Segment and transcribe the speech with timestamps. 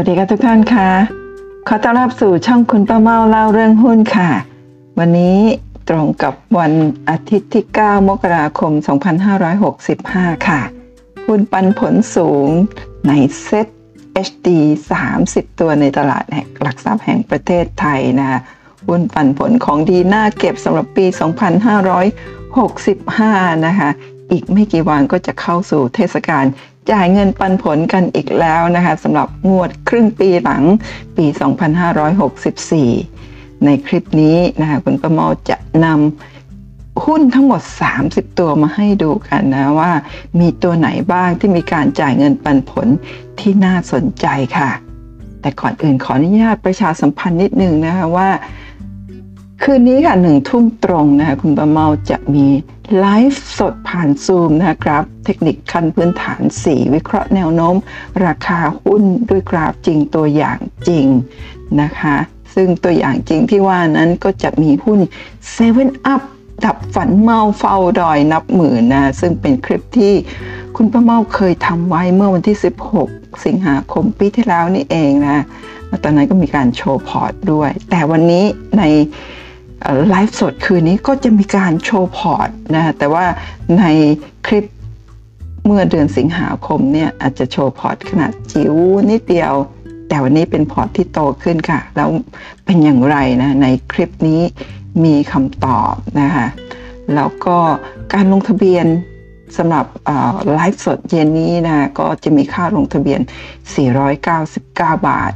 [0.00, 0.88] วัสดีค่ะทุกท่านค่ะ
[1.68, 4.30] ขอต้อนรับสู่ช่องคุณป้าเมาเล่าเรื่องหุ้นค่ะ
[4.98, 5.38] วันนี้
[5.88, 6.72] ตรงกับวัน
[7.08, 8.72] อาทิตย์ที่ 9 มกราคม
[9.78, 10.60] 2565 ค่ะ
[11.26, 12.48] หุ้นปันผลสูง
[13.08, 13.12] ใน
[13.42, 13.66] เซ็ต
[14.28, 14.48] HD
[15.04, 18.40] 30 ตัวในตลาดแห่งหลักทรัพย์แห่งประเทศไทยนะคะ
[18.88, 21.06] หุ้นปันผลของดีน่าเก็บสำหรับปี
[22.80, 23.90] 2565 นะคะ
[24.30, 26.44] อีกไม่กี่วันก็จะเข้าสู่เทศกาล
[26.90, 30.62] จ่ายเงินปันผลกันอีกแล้วนะคะสำหรับงวดครึ่งปีหลัง
[31.16, 31.26] ปี
[32.84, 37.62] 2564 ในคลิปนี้นะคะคุณประมาจะนำหุ้นทั้งหมด
[38.00, 39.92] 30 ตัวมาให้ดูกันนะว่า
[40.40, 42.86] มีตัวไหนบ้างที่มีการจ่ายเงินปันผล
[43.40, 44.26] ที่น่าสนใจ
[44.58, 44.70] ค่ะ
[45.40, 48.28] แต่ก่อนอื่นขออนุญาตประชาสัมพันธ์นิดนึงนะคะว่า
[49.62, 52.46] คืนนี้ค่ะหนึ่งทุ่มตรงนะคะคุณประเมาจะมี
[52.98, 57.74] ไลฟ์สดผ่านซูมนะครับเทคนิคขั้นพื้นฐาน 4 วิเคราะห์แนวโน้ม
[58.26, 61.06] ราคาหุ้นด้วยกราฟจริงตัวอย่างจริง
[61.80, 62.16] นะคะ
[62.54, 65.00] ซึ่งตัวอย่างจริงที่ว่านั้นก็จะมีหุ้น
[65.54, 66.22] 7 Up
[66.64, 70.14] ดับฝันเมาเฝ้าดอยนับหมื่นนะ ซึ่งเป็นคลิปที่
[70.76, 72.56] คุณป้าเมาเคยทำไว้เมื่อวันที่
[73.00, 75.38] 16 สิงหาคมปีที่แล้วนี่เองนะ
[76.02, 78.44] ตอนนั้นก็มีการโชว์พอร์ตด้วย แต่วันนี้
[78.78, 78.82] ใน
[80.10, 83.24] ไลฟ์สดคืนนี้ก็จะมีการโชว์พอร์ตนะแต่ว่า
[83.78, 83.84] ใน
[84.46, 84.64] คลิป
[85.64, 88.74] เมื่อเดือนสิงหาคมเนี่ยอาจจะโชว์พอร์ตขนาดจิ๋ว
[89.10, 89.54] นิดเดียว
[90.08, 92.08] แต่วันนี้เป็นพอร์ตที่โตขึ้นค่ะ แล้ว
[92.64, 94.42] เป็นอย่างไรนะในคลิปนี้
[95.04, 96.46] มีคำตอบนะคะ
[97.14, 97.56] แล้วก็
[98.14, 98.86] การลงทะเบียน
[99.56, 99.86] สำหรับ
[100.54, 103.20] ไลฟ์สดเย็นนี้นะก็จะมีค่าลงทะเบียน
[104.08, 104.60] 499
[105.08, 105.32] บาท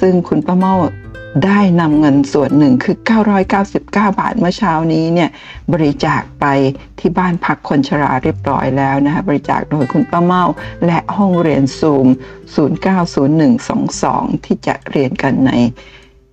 [0.00, 0.74] ซึ่งคุณป้าเมา
[1.44, 2.96] ได้นำเงินส่วนหนึ่งคือ
[3.52, 5.30] 999 บาทเมื่อเช้านี้เนี่ย
[5.72, 6.44] บริจาคไป
[6.98, 10.44] ที่บ้านพักคนชราเรียบร้อยแล้วนะคะบริจาคโดยคุณป้าเมา
[10.86, 12.06] และห้องเรียนซูม
[13.64, 15.52] 090122 ที่จะเรียนกันใน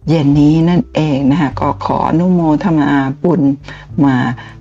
[0.08, 2.92] เย็นนี้นั่นเองนะคะก็ขออนุโมทนา
[3.24, 3.42] บุญ
[4.06, 4.18] มา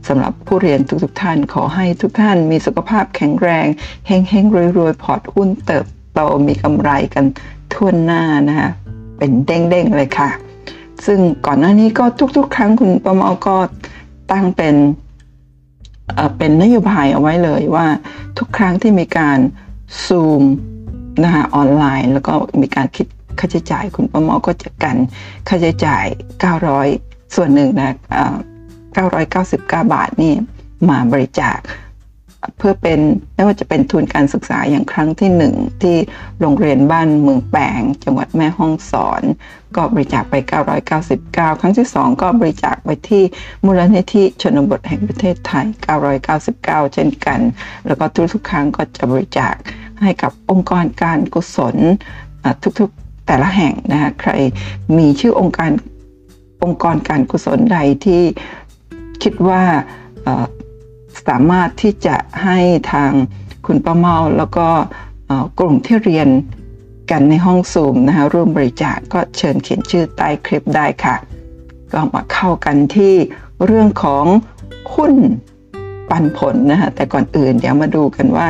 [0.09, 3.66] สำหรับผู้เรียนทุกๆท่าน ขอให้ทุกท่านมีสุขภาพแข็งแรง
[4.06, 4.44] เฮงเฮง
[4.78, 7.25] รวยๆพอร์ตหุ้นเติบโตมีกำไรกัน
[7.72, 8.71] ทั่วหน้านะคะ
[9.18, 10.30] เป็นเด้งๆเลยค่ะ
[11.06, 12.04] ซึ่งก่อนหน้านี้ก็
[12.36, 13.56] ทุกๆ ครั้งคุณประมาก็
[14.32, 14.74] ตั้งเป็น
[16.38, 17.86] เป็นนโยบายเอาไว้เลยว่า
[18.38, 19.38] ทุกครั้งที่มีการ
[20.06, 20.42] ซูม
[21.24, 23.06] นะคะออนไลน์ แล้วก็มีการคิด
[23.38, 24.96] ค่าใช้จ่ายคุณประมอก็จะกัน
[25.48, 26.04] ค่าใช้จ่าย
[26.70, 27.94] 900 ส่วนหนึ่งนะ
[28.96, 30.32] 999 บาทนี่
[30.88, 31.56] มาบริจาค
[32.56, 33.00] เพื่อเป็น
[33.34, 35.97] ไม่ว่าจะเป็นทุนการศึกษาอย่างครั้งที่หนึ่งที่
[36.41, 39.22] โรงเรียนบ้านเมืองแปงจังหวัดแม่ฮ่องสอน
[39.76, 40.34] ก็บริจาคไป
[40.97, 43.22] 999 ครั้งที่ 2 ก็บริจาคไปที่
[43.64, 45.66] มูลนิธิชนบทแห่งประเทศไทย
[46.31, 47.41] 999 เช่นกัน
[47.86, 49.54] แล้วก็ทุกๆครั้งก็จะบริจาค
[50.00, 51.76] ให้กับองค์กรการกุศล
[52.78, 54.32] ทุกๆแต่ละแห่งนะคะใคร
[54.98, 55.70] มีชื่อองค์การ
[56.65, 58.22] องค์กรการกุศลใดที่
[59.22, 59.62] คิดว่า
[61.26, 62.58] สามารถที่จะให้
[62.92, 63.10] ทาง
[63.66, 64.68] คุณป้าเมาแล้วก็
[65.58, 66.28] กลุ่มที่เรียน
[67.10, 71.16] กันในห้องซูมนะคะร่วมบริจาคก็เชิญเขียนชื่อใต้คลิปได้ค่ะ
[71.92, 73.14] ก็มาเข้ากันที่
[73.64, 74.24] เรื่องของ
[74.94, 75.14] หุ้น
[76.10, 78.48] ปันผลนะคะแต่ก่อนอื่นเดี๋ยวมาดูกันว่า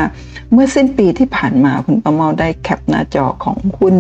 [0.52, 3.94] เมื่อสิ้นปีที่ผ่านมาคุณประเมาได้แคปหน้าจอของหุ้น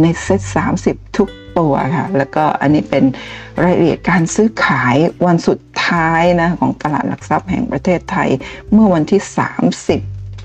[0.00, 0.40] ในเซ็ต
[0.80, 3.04] 30 ทุก ตัวค่ะ แล้วก็อันนี้เป็น
[3.62, 4.96] รายละเอียดการซื้อขาย
[5.26, 8.28] วันสุดท้ายนะของตลาดหลักทรัพย์แห่งประเทศไทย
[8.72, 9.20] เมื่อวันที่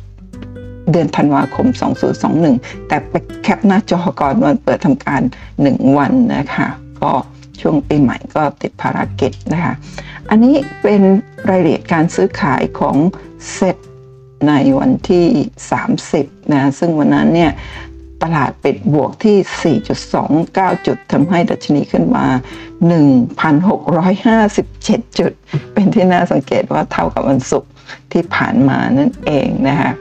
[0.03, 1.68] 30เดือนธันวาคม
[2.28, 3.13] 2021 แต่ไป
[3.44, 5.22] แคปหน้าจอก่อนวันเปิดทำการ
[5.59, 6.68] 1 วันนะคะ
[7.02, 7.12] ก็
[7.62, 9.73] ช่วงปีใหม่ก็ติดภารกิจนะคะ
[10.29, 11.02] อันนี้เป็น
[11.50, 12.97] รายละเอียดการซื้อขายของ
[13.53, 13.78] เซ็ต
[14.47, 15.25] ในวันที่
[15.90, 17.52] 30 นะ ซึ่งวันนั้นเนี่ย
[18.23, 19.78] ตลาดปิดบวกที่
[20.31, 22.25] 4.29 จุดทำให้ดัชนีขึ้นมา
[23.53, 25.31] 1,657 จุด
[25.73, 27.72] เป็นที่น่าสังเกตว่าเท่ากับวันศุกร์
[28.11, 29.91] ที่ผ่านมานั่นเองนะคะ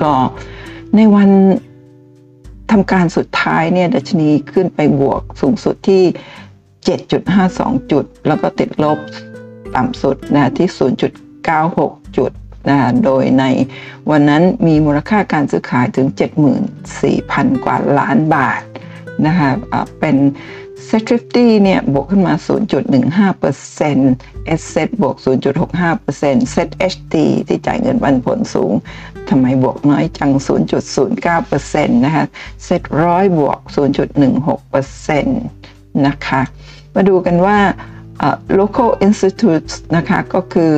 [0.00, 0.12] ก็
[0.96, 1.30] ในวัน
[2.70, 6.02] ทำการสุดท้ายเนี่ยดัชนีขึ้นไปบวกสูงสุดที่
[7.16, 8.98] 7.52 จุด แล้วก็ติดลบ
[9.76, 10.68] ต่ำสุดนะที่
[11.42, 12.30] 0.96 จุด
[12.68, 13.44] นะโดยใน
[14.10, 16.08] วันนั้นมีมูลค่าการซื้อขายถึง
[16.86, 18.62] 74,000 กว่าล้านบาท
[19.26, 19.50] นะคะ
[20.00, 20.16] เป็น
[20.84, 22.34] SET fifty เนี่ยบวกขึ้นมา
[23.36, 25.16] 0.15% sSET บวก
[25.82, 27.14] 0.65% SETHD
[27.48, 28.72] ที่จ่ายเงินปันผลสูง
[29.28, 30.32] ทำไมบวกน้อยจัง
[31.08, 32.24] 0.09%นะคะ
[32.64, 33.58] เซ็ตร้อยบวก
[35.16, 35.22] 0.16%
[36.06, 36.40] นะคะ
[36.94, 37.58] มาดูกันว่า
[38.58, 40.72] local institutes นะคะก็คือ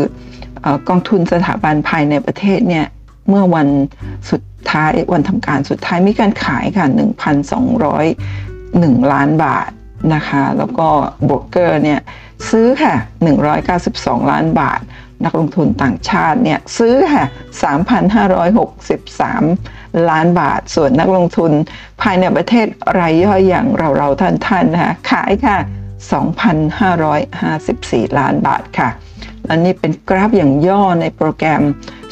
[0.89, 2.87] กองทุนสถาบันภายในประเทศเนี่ย
[3.29, 3.69] เมื่อวัน
[4.31, 6.87] สุดท้ายวันทำการสุดท้ายมีการขายค่ะ
[8.19, 9.71] 1,201 ล้านบาท
[10.15, 10.89] นะคะ แล้วก็
[11.29, 12.01] บรกเกอร์เนี่ย
[12.51, 12.95] ซื้อค่ะ
[13.63, 14.81] 192 ล้านบาท
[15.25, 17.25] นักลงทุนต่างชาติเนี่ยซื้อค่ะ
[19.27, 21.53] 3,563 ล้านบาท ส่วนนักลงทุน
[22.03, 22.67] ภายในประเทศ
[23.01, 25.59] รายย่อยอย่างเราเราท่านท่านนะคะขายค่ะ
[26.89, 28.89] 2,554 ล้านบาทค่ะ
[29.49, 31.63] และนี่เป็นกราฟอย่างย่อในโปรแกรม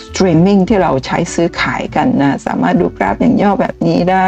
[0.04, 4.26] สตรีมมิ่งที่เราใช้ซื้อขายกันนะ สามารถดูกราฟอย่างย่อแบบนี้ได้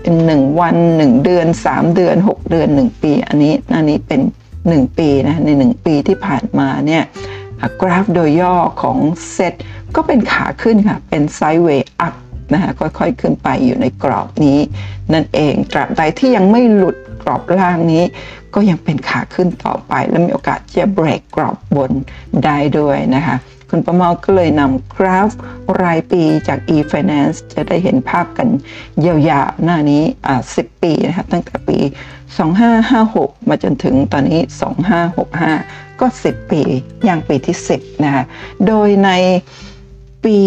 [0.00, 4.20] เป็น 1 วัน 1 เดือน 3 เดือน 6 เดือน 1 ปี อันนี้อันนี้เป็น
[4.60, 7.02] 1 ปีนะใน 1 ปีที่ผ่านมาเนี่ย
[7.80, 8.98] กราฟโดยย่อของ
[9.32, 9.54] เซต
[9.96, 12.14] ก็เป็นขาขึ้นค่ะ เป็นไซด์เวย์อัพ
[12.52, 14.58] นะคะค่อยๆ ขึ้นไปอยู่ในกรอบนี้
[15.12, 18.04] นั่นเองตราบใดที่ยังไม่หลุด กรอบล่างนี้
[18.54, 21.92] ก็ยังเป็นขาขึ้นต่อไป และมีโอกาสจะเบรกกรอบบน
[22.44, 23.36] ได้ด้วยนะคะ
[23.70, 25.30] คุณประเมาก็เลยนำกราฟ
[25.82, 28.48] รายปีจาก e-finance จะได้เห็นภาพกัน
[29.06, 31.78] ยาวๆ หน้านี้อ่า10 ปีนะคะตั้งแต่ปี
[32.68, 34.40] 2556 มาจนถึงตอนนี้
[35.20, 36.62] 2565 ก็ 10 ปี
[37.08, 38.24] ย่างปีที่ 10 นะคะ
[38.66, 39.10] โดยใน
[40.24, 40.38] ปี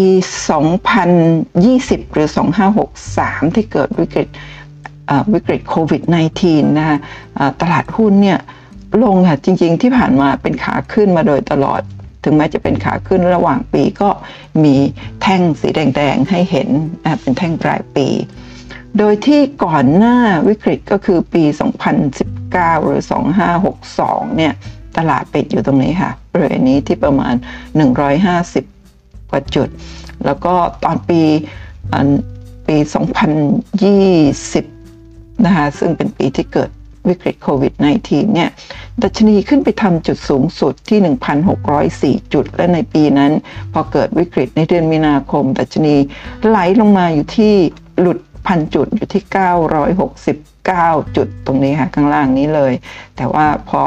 [0.78, 2.28] 2020 หรือ
[2.92, 4.28] 2563 ที่เกิดวิกฤต
[5.32, 6.02] วิกฤตโควิด
[6.40, 6.98] -19 นะคะ
[7.60, 8.38] ตลาดหุ้นเนี่ย
[9.02, 11.80] ลงค่ะจริงๆที่ผ่านมาเป็นขาขึ้นมาโดยตลอด
[12.24, 14.10] ถึงแม้จะเป็นขาขึ้นระหว่างปีก็
[14.64, 14.74] มี
[15.22, 16.68] แท่งสีแดงๆ ให้เห็น
[17.20, 18.08] เป็นแท่งปลายปี
[18.98, 20.16] โดยที่ก่อนหน้า
[20.48, 21.42] วิกฤตก็คือปี
[22.14, 23.02] 2019 หรือ
[23.70, 24.52] 2562 เนี่ย
[24.96, 27.34] ตลาดปิดอยู่ตรงนี้ค่ะบริเวณนี้ที่ประมาณ
[28.12, 29.68] 150 กว่าจุด
[30.24, 30.54] แล้วก็
[30.84, 31.20] ตอนปี
[32.68, 34.73] ปี 2020
[35.46, 36.70] นะคะซึ่งเป็นปีที่เกิด
[37.08, 37.72] วิกฤตโควิด
[38.04, 38.50] -19 เนี่ย
[39.02, 40.98] ดัชนีขึ้นไปทำจุดสูงสุดที่
[42.20, 43.32] 1,604 จุด และในปีนั้น
[43.72, 45.96] พอเกิดวิกฤตในเดือนมีนาคม ดัชนี
[46.46, 47.54] ไหลลงมาอยู่ที่
[48.00, 49.22] หลุดพันจุดอยู่ที่
[50.04, 52.72] 969 จุดตรงนี้ค่ะข้างล่างนี้เลย
[53.16, 53.82] แต่ว่าพอ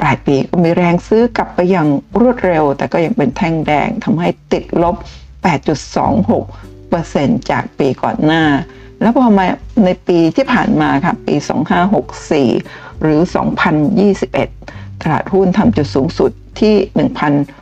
[0.00, 1.88] ปลายปีก็มีแรงซื้อกลับไปอย่าง
[2.20, 4.96] รวดเร็ว แต่ก็ยังเป็นแท่งแดงทำให้ติดลบ
[6.22, 8.44] 8.26%จากปีก่อนหน้า
[9.02, 9.46] แล้วพอมา
[9.84, 11.34] ในปีที่ผ่านมาค่ะปี
[12.18, 13.20] 2564 หรือ
[14.06, 16.74] 2021 ตลาดหุ้นทำจุดสูงสุดที่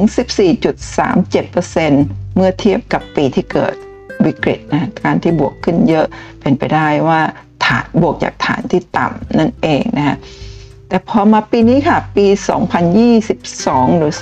[1.58, 3.76] 14.37%เมื่อเทียบกับปีที่เกิด
[4.28, 6.06] วิกฤตนะการที่บวกขึ้นเยอะ
[6.42, 7.20] เป็นไปได้ว่า
[7.66, 10.18] ฐานบวกจากฐานที่ต่ำนั่นเองนะฮะ
[10.88, 12.26] แต่พอมาปีนี้ค่ะ ปี
[13.28, 14.14] 2022 หรือ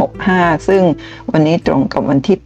[0.00, 0.82] 2565 ซึ่ง
[1.30, 2.38] วันนี้ตรงกับวันที่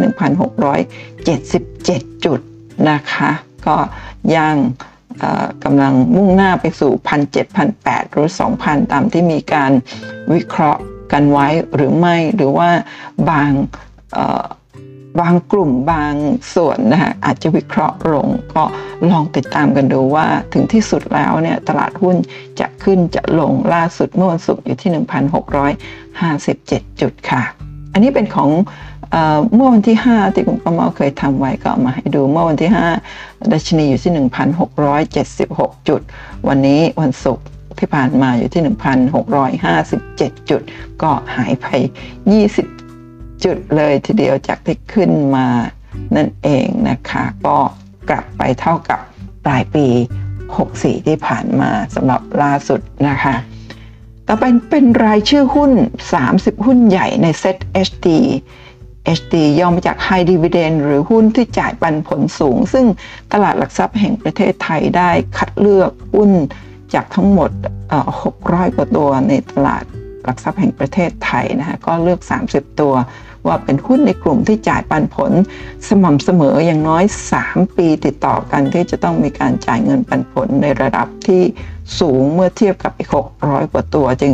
[2.06, 2.40] 1,677 จุด
[2.90, 3.30] นะคะ
[3.66, 3.76] ก็
[4.34, 4.56] ย่าง
[5.64, 7.10] กำลังมุ่งหน้าไปสู่1,700
[7.58, 8.28] 1,800หรือ
[8.60, 9.72] 2,000 ตามที่มีการ
[10.32, 10.80] วิเคราะห์
[11.12, 12.70] กันไว้หรือไม่หรือว่า
[13.30, 13.50] บาง
[15.18, 16.14] บางกลุ่มบาง
[16.54, 18.64] ส่วนนะคะอาจจะวิเคราะห์ลง ก็
[19.10, 22.16] ลองติดตามกันดูว่าถึงที่สุดแล้วเนี่ยตลาดหุ้น
[22.60, 24.90] จะขึ้นจะลงล่าสุดเมื่อวันศุกร์อยู่ที่
[25.76, 27.42] 1,657 จุดค่ะ
[27.92, 28.50] อันนี้เป็นของ
[29.54, 32.70] เมื่อวันที่ 5 ที่คุณประมาเคยทำไว้ก็มาให้ดูเมื่อวันที่
[33.10, 34.12] 5 ดัชนีอยู่ที่
[34.96, 36.00] 1,676 จุด
[36.48, 37.44] วันนี้วันศุกร์
[37.78, 38.62] ที่ผ่านมาอยู่ที่
[39.36, 40.62] 1,657 จุด
[41.02, 41.66] ก็หายไป
[42.26, 42.79] 20
[43.44, 45.46] จุดเลยทีเดียวจากที่ขึ้นมา
[46.16, 47.58] นั่นเองนะคะ ก็
[48.08, 49.00] กลับไปเท่ากับ
[49.44, 49.86] ปลายปี
[50.46, 53.34] 64 ที่ผ่านมาสำหรับล่าสุดนะคะ
[54.26, 55.72] ต่อไปเป็นรายชื่อหุ้น
[56.18, 57.56] 30 หุ้นใหญ่ในเซ็ต
[57.88, 58.08] HD
[59.18, 62.86] HD ย่อมาจาก High Dividend หรือหุ้นที่จ่ายปันผลสูง ซึ่ง
[63.32, 66.30] ตลาดหลักทรัพย์แห่งประเทศไทยได้คัดเลือกหุ้น
[66.94, 67.50] จากทั้งหมด
[68.14, 69.84] 600 กว่าตัวในตลาด
[70.24, 72.20] หลักทรัพย์แห่งประเทศไทยนะคะก็เลือก
[72.50, 72.94] 30 ตัว
[73.46, 75.32] ว่าเป็นหุ้นในกลุ่มที่จ่ายปันผล
[75.88, 77.04] สม่ำเสมออย่างน้อย
[77.40, 81.42] 3 ปีติดต่อกันที่จะต้องมีการจ่ายเงินปันผลในระดับที่
[82.00, 83.08] สูงเมื่อเทียบกับอีก
[83.40, 84.32] 600 กว่าตัว จึง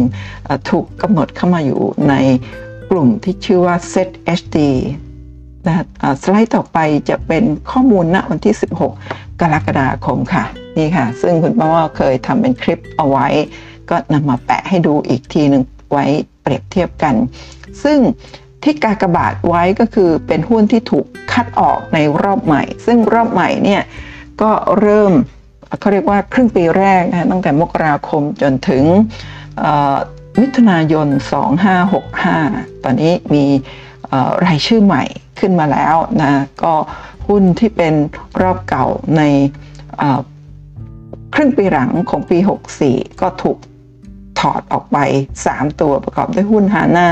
[0.71, 2.15] ถูกกำหนดเข้ามาอยู่ใน
[2.91, 4.11] กลุ่มที่ชื่อว่า Set
[4.41, 4.59] HD
[5.67, 5.85] นะ
[6.23, 8.55] สไลด์ต่อไปจะเป็นข้อมูลณวันที่
[8.93, 10.45] 16 กรกฎาคมค่ะ
[10.77, 13.27] นี่ค่ะ ซึ่งคุณป้าว่าเคยทำเป็นคลิปเอาไว้
[13.91, 16.07] ก็นำมาแปะให้ดูอีกทีหนึ่งไว้
[16.43, 17.15] เปรียบเทียบกัน
[17.85, 17.99] ซึ่ง
[18.67, 23.83] ที่กากบาทไว้ก็คือเป็นหุ้นที่ถูกคัดออกในรอบใหม่ ซึ่งรอบใหม่เนี่ย
[24.43, 25.13] ก็เริ่ม
[25.81, 28.85] เขาเรียกว่าครึ่งปีแรกนะตั้งแต่มกราคมจนถึง
[30.41, 31.09] มิถุนายน
[31.77, 33.45] 2565 ตอนนี้มี
[34.47, 35.05] รายชื่อใหม่
[35.41, 36.31] ขึ้นมาแล้วนะ
[36.63, 36.75] ก็
[37.29, 37.95] หุ้นที่เป็น
[38.43, 39.23] รอบเก่าใน
[41.35, 42.39] ครึ่งปีหลังของปี
[42.79, 43.59] 64 ก็ถูก
[44.41, 44.99] ถอดออกไป
[45.43, 47.11] 3 ตัวประกอบด้วยหุ้นฮาน่า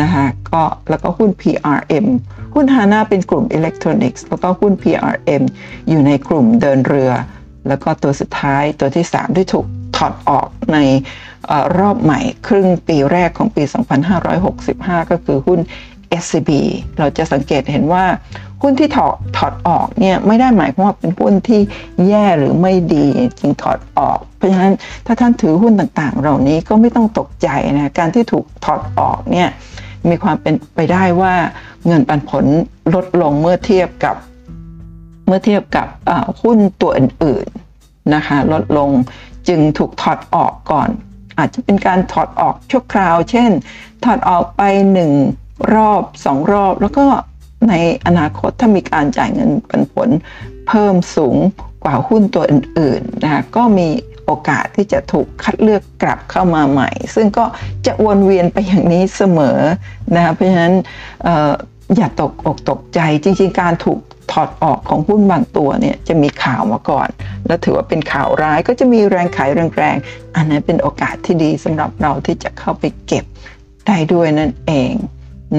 [0.00, 2.06] นะคะก็แล้วก็หุ้น PRM
[2.54, 5.42] หุ้นฮาน่าเป็นกลุ่มอิเล็กทรอนิกส์แล้วก็หุ้น PRM
[5.88, 7.10] อยู่ในกลุ่มเดินเรือ
[7.68, 9.66] แล้วก็ตัวสุดท้ายตัวที่ 3 ที่ถูก
[9.96, 10.78] ถอดออกใน
[11.50, 13.62] อรอบใหม่ครึ่งปีแรกของปี
[14.36, 15.60] 2565 ก็คือหุ้น
[16.22, 16.50] SCB
[16.98, 18.04] เราจะสังเกตเห็นว่า
[18.62, 21.60] หุ้นที่ถอดถอดออกเนี่ยไม่ได้หมายความว่าเป็นหุ้นที่
[22.08, 23.06] แย่หรือไม่ดี
[23.38, 24.74] จึงถอดออก เพราะฉะนั้น
[25.06, 29.48] ถ้าท่านถือหุ้นต่างๆ เหล่านี้ก็ไม่ต้องตกใจนะการที่ถูกถอดออกเนี่ย
[30.08, 31.34] มีความเป็นไปได้ว่า
[31.86, 32.44] เงินปันผล
[32.94, 34.16] ลดลงเมื่อเทียบกับ
[35.26, 35.86] เมื่อเทียบกับ
[36.42, 38.90] หุ้นตัวอื่นๆนะคะลดลง
[39.48, 40.88] จึงถูกถอดออกก่อน
[41.38, 43.50] อาจจะเป็นการถอดออกชั่วคราว เช่น
[44.04, 44.62] ถอดออกไป
[44.92, 45.10] หนึ่ง
[45.74, 47.04] รอบสองรอบ แล้วก็
[47.68, 47.74] ใน
[48.06, 50.08] อนาคตถ้ามีการจ่ายเงินปันผล
[50.68, 51.36] เพิ่มสูง
[51.84, 53.88] กว่าหุ้นตัวอื่นๆนะคะก็มี
[54.24, 57.44] โอกาสที่จะถูกคัดเลือกกลับเข้ามาใหม่ ซึ่งก็
[57.86, 59.58] จะวนเวียนไปอย่างนี้เสมอ
[60.14, 60.74] นะคะเพราะฉะนั้น
[61.96, 63.98] อย่าตกอกตกใจจริง ๆ การถูก
[64.32, 67.08] ถอดออกของหุ้นบางตัวเนี่ยจะมีข่าวมาก่อน
[67.46, 73.24] แล้วถือว่าเป็นข่าวร้ายก็จะมีแรงขายแรงๆอันนั้นเป็นโอกาสที่ดีสำหรับเราที่จะเข้าไปเก็บ
[73.86, 74.92] ได้ด้วยนั่นเอง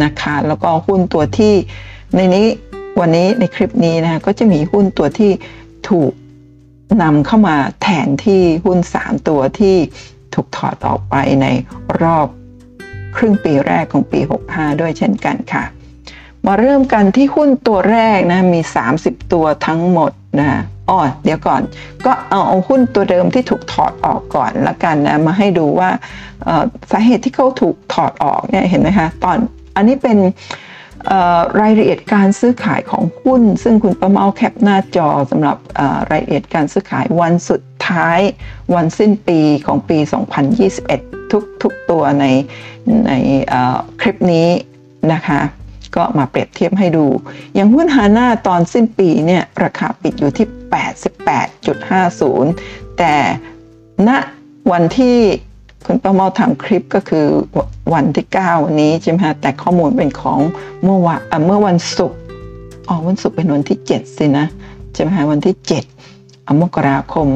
[0.04, 1.54] นะคะ แล้วก็หุ้นตัวที่
[2.16, 2.48] ในนี้
[3.00, 5.32] วันนี้ในคลิปนี้นะก็จะมีหุ้นตัวที่
[5.90, 6.12] ถูก
[7.02, 9.76] นำเข้ามาแทนที่หุ้น 3 ตัวที่
[10.34, 11.46] ถูกถอดออกไปใน
[12.02, 12.28] รอบ
[13.16, 14.20] ครึ่งปีแรกของปี
[14.50, 15.64] 65 ด้วยเช่นกันค่ะ
[16.46, 18.62] มาเริ่มกันที่หุ้นตัวแรกนะมี
[18.96, 20.50] 30 ตัวทั้งหมดนะ
[20.90, 21.62] อ๋อเดี๋ยวก่อน
[22.06, 25.90] ก็เอาเอาหุ้นตัวเดิมที่ถูกถอดออกก่อนละกันนะมาให้ดูว่า
[26.92, 29.38] สาเหตุที่เขาถูกถอดออกเนี่ยเห็นไหมคะตอน
[29.76, 30.18] อันนี้เป็น
[31.62, 35.58] รายละเอียดการซื้อขายของหุ้น ซึ่งคุณประเมาแคปหน้าจอสำหรับ
[36.10, 38.20] รายละเอียดการซื้อขายวันสุดท้าย
[38.76, 39.98] วันสิ้นปีของปี
[40.66, 42.26] 2021 ทุกทุกตัวใน
[43.08, 43.12] ใน
[44.02, 44.50] คลิปนี้
[45.14, 45.42] นะคะ
[45.96, 47.06] ก็มาเปรียบเทียบให้ดู
[47.56, 50.48] อย่างหุ้นฮาน่าตอนสิ้นปีเนี่ยราคาปิดอยู่ที่
[51.38, 53.16] 88.50 แต่
[54.08, 54.10] ณ
[54.72, 55.18] วันที่
[55.86, 57.26] คุณป้าเมาทำคลิปก็คือ
[57.94, 60.40] วันที่ 9 วันนี้ใช่ไหมฮะแต่ข้อมูลเป็นของ
[60.84, 62.20] เมื่อวันเมื่อวันศุกร์
[62.88, 64.46] อ๋อวันศุกร์เป็นวันที่ 7 สินะ
[64.94, 65.56] ใช่ไหมฮะวันที่
[66.04, 67.28] 7มกราคม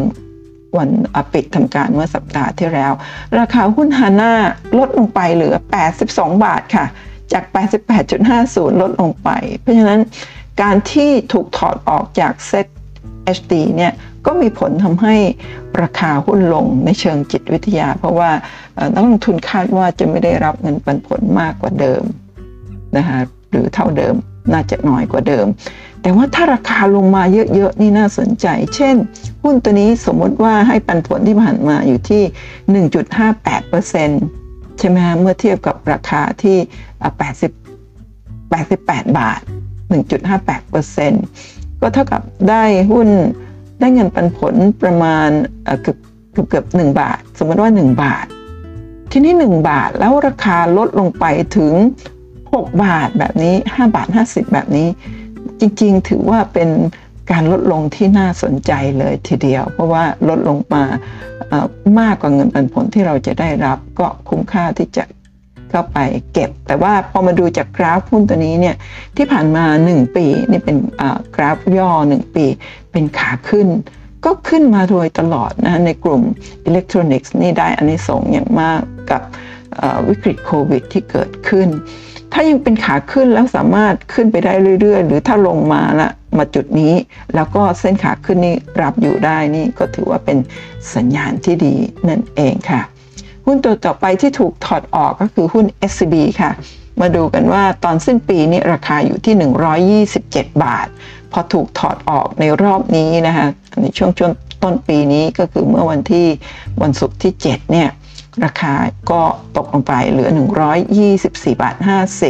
[0.78, 0.90] วัน
[1.34, 2.92] ปิดทำการเมื่อสัปดาห์ที่แล้ว
[3.40, 4.34] ราคาหุ้นฮาน่า
[4.78, 5.56] ลดลงไปเหลือ
[6.00, 6.86] 82 บาทค่ะ
[7.34, 7.44] จาก
[8.14, 10.02] 88.50 ลดลงไป เพราะฉะนั้น
[10.62, 12.68] การที่ถูกถอดออกจากเซ็ต
[13.38, 13.94] HD เนี่ย
[14.26, 15.16] ก็มีผลทำให้
[15.82, 18.32] ราคาหุ้นลงในเชิงจิตวิทยา เพราะว่า
[18.94, 22.04] นักลงทุนคาดว่าจะไม่ได้รับเงินปันผลมากกว่าเดิม
[22.98, 23.20] นะคะ
[23.52, 24.16] หรือเท่าเดิม
[24.54, 25.46] น่าจะน้อยกว่าเดิม
[26.02, 27.24] แต่ว่าถ้าราคาลงมา
[27.56, 28.96] เยอะๆนี่น่าสนใจ เช่น
[29.44, 32.24] หุ้นตัวนี้สมมติว่าให้ปันผลที่ผ่านมาอยู่ที่
[33.56, 36.58] 1.58%ใช่ไหมฮะเมื่อเทียบกับราคาที่
[37.40, 37.52] 80
[38.52, 39.40] 88 บาท
[40.62, 43.10] 1.58%ก็เท่ากับได้หุ้น
[43.80, 45.30] ได้เงินปันผลประมาณ
[45.82, 45.98] เกือบ
[46.32, 48.26] เกือบเกือบหนึ่งบาท สมมติว่า 1 บาท
[49.12, 51.26] ที่นี่1บาทแล้วราคาลดลงไป
[51.58, 51.74] ถึง
[52.28, 54.88] 6 บาทแบบนี้ 5 บาท 50 แบบนี้
[55.60, 56.70] จริงๆ ถือว่าเป็น
[57.32, 60.84] การลดลงที่น่าสนใจเลยทีเดียว เพราะว่าลดลงมา
[62.00, 65.04] มากกว่าเงินปันผลที่เราจะได้รับ ก็คุ้มค่าที่จะ
[65.70, 65.98] เข้าไป
[66.34, 68.76] เก็บ แต่ว่าพอมาดูจากกราฟหุ้นตัวนี้เนี่ย
[69.18, 70.78] ที่ผ่านมา 1 ปีนี่เป็น
[71.36, 72.46] กราฟย่อ 1 ปี
[72.92, 73.68] เป็นขาขึ้น
[74.26, 76.22] ก็ขึ้นมาโดยตลอดนะในกลุ่ม
[76.66, 78.82] อิเล็กทรอนิกส์นี่ได้อันนี้ส่งอย่างมาก
[79.12, 79.22] กับ
[80.08, 81.70] วิกฤตโควิดที่เกิดขึ้น
[82.34, 86.94] ถ้ายังเป็นขาขึ้นแล้วสามารถขึ้นไปได้เรื่อย ๆ หรือถ้าลงมาละมาจุดนี้
[87.36, 90.38] แล้วก็เส้นขาขึ้นนี่รับอยู่ได้นี่ก็ถือว่าเป็น
[90.96, 91.74] สัญญาณที่ดี
[92.10, 92.82] นั่นเองค่ะ
[93.46, 96.52] หุ้นตัวต่อไปที่ถูกถอดออกก็คือหุ้น SCB ค่ะ
[97.02, 100.88] มาดูกันว่าตอนสิ้นปีนี้ราคาอยู่ที่ 127 บาท
[101.32, 103.48] พอถูกถอดออกในรอบนี้นะคะ
[103.82, 104.32] ในช่วงช่วง
[104.64, 106.28] ต้นปีนี้ก็คือเมื่อวันที่
[106.82, 107.90] วันศุกร์ที่ 7 เนี่ย
[108.44, 108.74] ราคา
[109.12, 109.22] ก็
[109.58, 110.30] ตกลงไปเหลือ
[110.96, 111.76] 124 บาท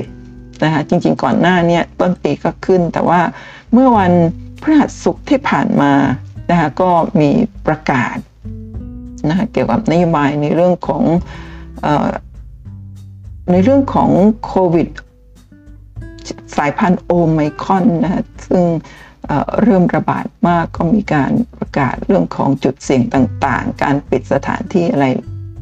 [0.06, 3.22] 50 นะคะ จริงๆก่อนหน้านี้ต้นปีก็ขึ้น แต่ว่า
[3.74, 4.12] เมื่อวัน
[4.62, 5.94] พฤหัสศุกร์ที่ผ่านมา
[6.50, 7.30] นะคะก็มี
[7.68, 8.16] ประกาศ
[9.30, 11.04] นะคะเกี่ยวกับนโยบายในเรื่องของ
[11.86, 11.88] อ
[13.52, 14.10] ในเรื่องของ
[14.46, 14.90] โควิด
[16.58, 18.66] สายพันธุ์โอไมคอนนะคะซึ่ง
[19.62, 25.06] เริ่มระบาดมากก็มีการประกาศเรื่องของจุดเสี่ยงต่างๆ การปิดสถานที่อะไร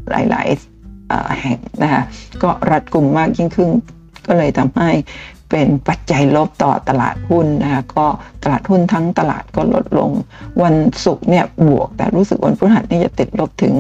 [0.09, 0.47] หลาย
[0.91, 2.03] ๆ แห่งนะคะ
[2.43, 3.69] ก็รัดกลุ่มมากยิ่งขึ้น
[4.27, 4.89] ก็เลยทำให้
[5.53, 8.05] เป็นปัจจัยลบต่อตลาดหุ้นนะคะก็
[8.43, 10.09] ตลาดหุ้นทั้งตลาดก็ลดลง
[10.63, 13.73] วันศุกร์เนี่ยบวก แต่รู้สึกวันพฤหัสนี่จะติดลบถึง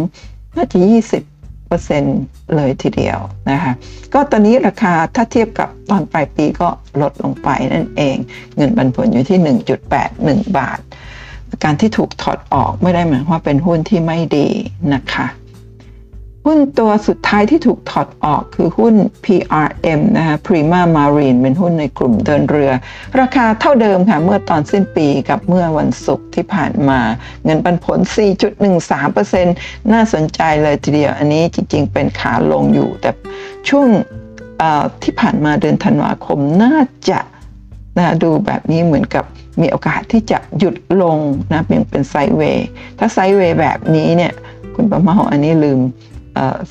[0.55, 3.19] น่าจะ 20เลยทีเดียว
[3.51, 3.73] นะคะ
[4.13, 6.67] ก็ตอนนี้ราคาถ้าเทียบกับตอนปลายปีก็
[7.01, 8.15] ลดลงไปนั่นเอง
[8.55, 9.39] เงินปันผลอยู่ที่
[9.99, 10.79] 1.81 บาท
[11.63, 14.47] การที่ถูกถอดออกไม่ได้หมายว่าเป็นหุ้นที่ไม่ดี
[14.93, 15.25] นะคะ
[16.47, 18.95] หุ้นตัวสุดท้ายที่ถูกถอดออกคือหุ้น
[19.25, 22.71] PRM นะคะ Prima Marine เป็นหุ้นในกลุ่มเดินเรือ
[23.19, 26.99] ราคาเท่าเดิมค่ะ เมื่อตอนสิ้นปีกับเมื่อวันศุกร์ที่ผ่านมา
[27.45, 27.99] เงินปันผล
[28.75, 33.11] 4.13%น่าสนใจเลยทีเดียว อันนี้จริงๆ เป็นขาลงอยู่ แต่
[33.69, 33.87] ช่วง
[35.03, 36.77] ที่ผ่านมาเดือนธันวาคมน่า
[37.09, 37.19] จะ
[37.97, 39.23] นะดูแบบนี้เหมือนกับ
[39.61, 41.17] มีโอกาสที่จะหยุดลง
[41.51, 42.67] นะเพียงเป็นไซด์เวย์
[42.99, 44.33] ถ้าไซด์เวย์แบบนี้เนี่ย
[44.75, 45.79] คุณประมาอันนี้ลืม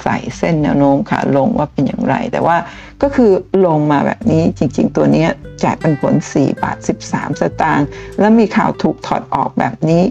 [0.03, 2.57] ใส่เส้นแนวโน้มขาลงว่าเป็นอย่างไร แต่ว่า
[3.03, 3.31] ก็คือ
[3.67, 5.27] ลงมาแบบนี้จริง ๆ ตัวนี้
[5.63, 6.77] จ่ายเป็นผล4บาท
[7.09, 7.87] 13 สตางค์
[8.21, 10.03] แล้วมีข่าวถูกถอดออกแบบนี้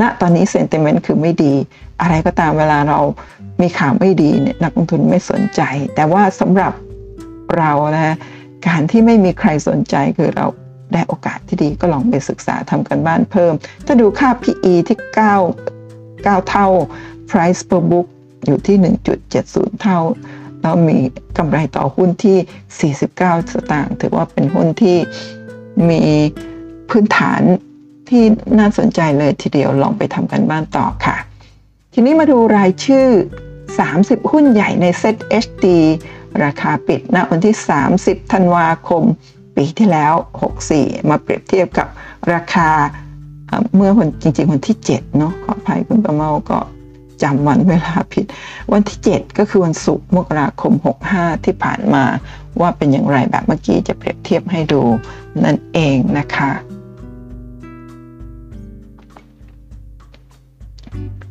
[0.00, 1.54] ณตอนนี้เซนติเมนต์คือไม่ดี
[2.00, 3.00] อะไรก็ตามเวลาเรา
[3.60, 5.60] มีข่าวไม่ดีเนี่ยนักลงทุนไม่สนใจ
[5.94, 6.72] แต่ว่าสำหรับ
[7.58, 8.16] เรานะ
[8.66, 10.46] การที่ไม่มีใครสนใจคือเรา
[10.92, 13.54] ได้โอกาสที่ดีก็ลองไปศึกษาทำกันบ้านเพิ่ม
[13.86, 16.66] ถ้าดูค่า PE ที่ 9 9 เท่า
[17.30, 18.06] price per book
[18.46, 18.76] อยู่ที่
[19.30, 19.98] 1.70 เท่า
[20.60, 20.98] แล้วมี
[21.38, 24.96] กำไรต่อหุ้นที่ 49 สตางค์ถือว่าเป็นหุ้นที่
[25.88, 26.02] มี
[26.90, 27.40] พื้นฐาน
[28.08, 28.22] ที่
[28.58, 31.16] น่าสนใจเลยทีเดียวลองไปทำกันบ้านต่อค่ะ
[31.92, 33.06] ทีนี้มาดูรายชื่อ
[33.68, 35.66] 30 หุ้นใหญ่ในเซ็ต HD
[36.44, 37.56] ราคาปิดณวันที่
[37.94, 39.02] 30 ธันวาคม
[39.56, 40.12] ปีที่แล้ว
[40.60, 41.88] 64 มาเปรียบเทียบกับ
[42.32, 42.70] ราคา
[43.76, 46.58] เมื่อวันจริงๆวันที่ 7 เนาะขออภัยคุณประเมาก็
[47.22, 48.26] จำวันเวลาผิด
[48.72, 50.72] วันที่ 7 ก็คือวันศุกร์มกราคม
[51.10, 52.04] 65 ที่ผ่านมา
[52.60, 54.82] ว่าเป็นอย่างไรแบบเมื่อกี้จะเปรียบเทียบให้ดู
[55.44, 56.50] นั่นเองนะคะ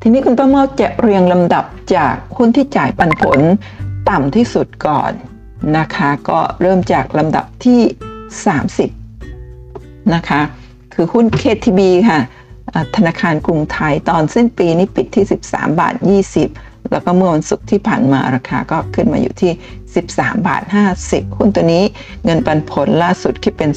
[0.01, 3.39] ทีนี้คุณต้นเมาจะเรียงลำดับจากหุ้นที่จ่ายปันผล
[4.09, 5.11] ต่ำที่สุดก่อน
[5.77, 7.81] นะคะ ก็เริ่มจากลำดับที่
[8.97, 10.41] 30 นะคะ
[10.93, 12.19] คือหุ้น KTB ค่ะ
[12.95, 15.95] ธนาคารกรุงไทยตอนสิ้นปีนี้ปิดที่ 13 บาท
[16.41, 19.51] 20 แล้วก็เมื่อวันศุกร์ที่ผ่านมาราคาก็ขึ้นมาอยู่ที่
[19.95, 20.61] 13 บาท
[20.99, 21.83] 50 หุ้นตัวนี้
[22.23, 23.69] เงินปันผลล่าสุดที่เป็น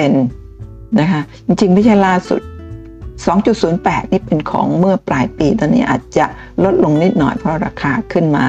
[0.00, 2.40] 2.08%นะคะจริงๆ ไม่ใช่ล่าสุด
[3.46, 6.24] 2.08 นี่เป็นของเมื่อปลายปี ตอนนี้อาจจะ
[6.64, 8.46] ลดลงนิดหน่อยเพราะราคาขึ้นมา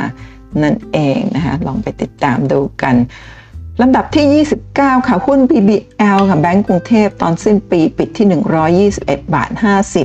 [0.64, 2.96] นั่นเองนะคะลองไปติดตามดูกัน
[3.80, 8.28] ลำดับที่ 29 ค่ะ หุ้น BBL ค่ะแบงก์กรุงเทพตอนสิ้นปีปิดที่
[8.90, 9.50] 121 บาท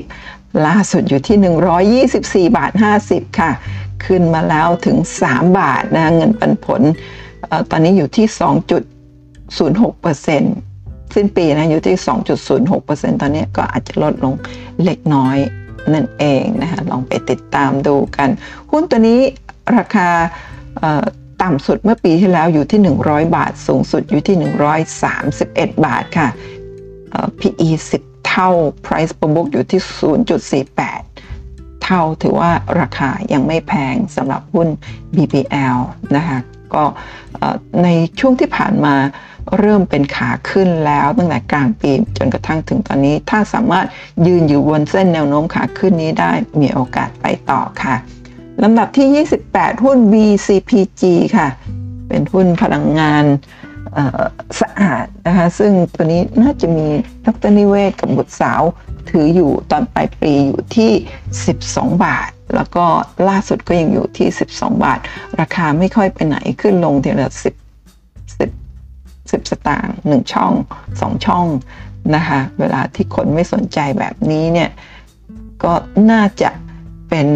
[0.05, 1.39] 50 ล่าสุดอยู่ที่
[2.49, 2.73] 124 บาท
[3.05, 3.51] 50 ค่ะ
[4.05, 6.83] ขึ้นมาแล้วถึง 3 บาทนะเงินปันผล
[7.71, 11.97] ตอนนี้อยู่ที่ 2.06%สิ้นปีนะอยู่ที่
[12.59, 14.35] 2.06%ตอนนี้ก็อาจจะลดลง
[14.85, 15.37] เล็กน้อย
[15.95, 18.29] นั่นเองนะคะลองไปติดตามดูกัน
[18.71, 19.21] หุ้นตัวนี้
[19.77, 20.09] ราคา
[21.43, 24.37] ต่ำสุดเมื่อปีที่แล้วอยู่ที่ 100 บาท สูงสุดอยู่ที่
[25.13, 26.29] 131 บาทค่ะ
[27.41, 27.69] PE
[28.01, 28.51] 10 เท่า
[28.87, 29.81] Price per book อยู่ที่
[31.03, 34.69] 0.48 เท่าถือว่าราคายังไม่แพงสำหรับหุ้น
[35.15, 35.79] BBL
[36.17, 36.39] นะคะ
[36.75, 36.85] ก็
[37.83, 37.89] ใน
[38.21, 38.95] ช่วงที่ผ่านมา
[39.59, 43.87] เริ่มเป็นขาขึ้นแล้วตั้งแต่กลางปีจนกระทั่งถึงตอนนี้ ถ้าสามารถ
[44.27, 47.97] ยืนอยู่บนเส้นแนวโน้มขาขึ้นนี้ได้มีโอกาสไปต่อค่ะ
[48.63, 51.03] ลำดับที่ 28 หุ้น BCPG
[51.37, 51.49] ค่ะ
[52.09, 53.25] เป็นหุ้นพลังงาน
[54.61, 56.87] สะอาดนะคะ ซึ่งตัวนี้น่าจะมี
[57.27, 58.63] ดรนิเวศกับบุตรสาว
[59.11, 60.91] ถืออยู่ตอนปลายปีอยู่ที่
[61.47, 62.85] 12 บาท แล้วก็
[63.29, 64.99] ล่าสุดก็ยังอยู่ที่ 12 บาท
[65.41, 67.45] ราคาไม่ค่อยไปไหนขึ้นลงทีละ10
[68.39, 70.53] 10 10 สตางค์1ช่อง
[70.91, 71.47] 2 ช่อง
[72.15, 74.71] นะคะ เวลาที่คนไม่สนใจแบบนี้เนี่ย
[75.65, 75.73] ก็
[76.11, 76.51] น่าจะ
[77.09, 77.27] เป็น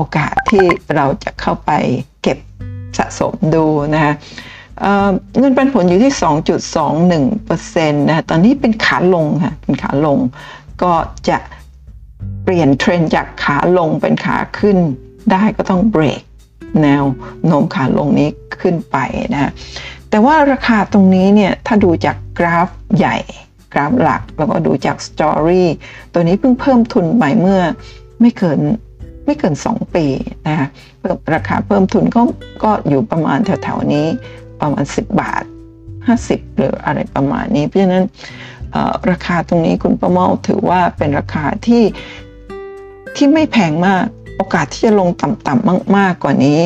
[0.00, 0.64] โอกาสที่
[0.96, 1.70] เราจะเข้าไป
[2.22, 2.38] เก็บ
[2.98, 4.14] สะสมดูนะคะ
[5.38, 6.12] เงินปันผลอยู่ที่
[7.40, 10.18] 2.21%นะตอนนี้เป็นขาลงค่ะเป็นขาลง
[10.82, 10.92] ก็
[11.28, 11.38] จะ
[12.44, 14.78] เปลี่ยนเทรนจากขาลงเป็นขาขึ้น
[15.32, 16.22] ได้ก็ต้องเบรก
[16.82, 17.04] แนว
[17.46, 18.28] โน้มขาลงนี้
[18.60, 18.96] ขึ้นไป
[19.32, 19.50] นะ
[20.10, 23.16] แต่ว่าราคาตรงนี้เนี่ยถ้าดูจากกราฟใหญ่
[23.72, 25.68] กราฟหลัก แล้วก็ดูจากสตอรี่
[26.12, 27.60] ตัวนี้เพิ่งเพิ่มทุนใหม่เมื่อ
[28.20, 28.60] ไม่เกิน
[29.28, 30.06] ไม่เกิน 2 ปี
[30.46, 30.68] นะคะ
[31.34, 32.22] ราคาเพิ่มทุนก็
[32.64, 34.06] ก็อยู่ประมาณแถวๆนี้
[34.60, 35.44] ประมาณ 10 บาท
[35.98, 38.04] 50 หรืออะไรประมาณนี้ เพราะฉะนั้น
[39.10, 41.84] ราคาตรงนี้คุณประเมาถือว่าเป็นราคาที่
[43.16, 44.04] ที่ไม่แพงมาก
[44.36, 46.60] โอกาสที่จะลงต่ำๆมาก ๆ กว่านี้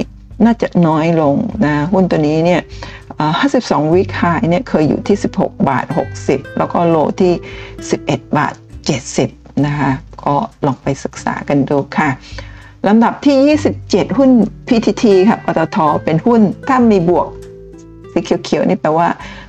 [0.44, 2.60] น่าจะน้อยลงนะหุ้นตัวนี้เนี่ย
[3.26, 4.20] 52 วิคไฮ
[4.50, 5.84] เนี่ยเคยอยู่ที่ 16 บาท
[6.22, 7.32] 60 แล้วก็โลที่
[7.84, 8.54] 11 บาท
[9.08, 9.90] 70 นะคะ
[10.24, 10.34] ก็
[10.66, 12.08] ลองไปศึกษากันดูค่ะ
[12.88, 14.30] ลำดับที่ 27 หุ้น
[14.68, 17.26] PTT ค่ะปตทเป็นหุ้นถ้ามีบวก
[18.12, 19.08] สีเขียวๆนี่แปลว่า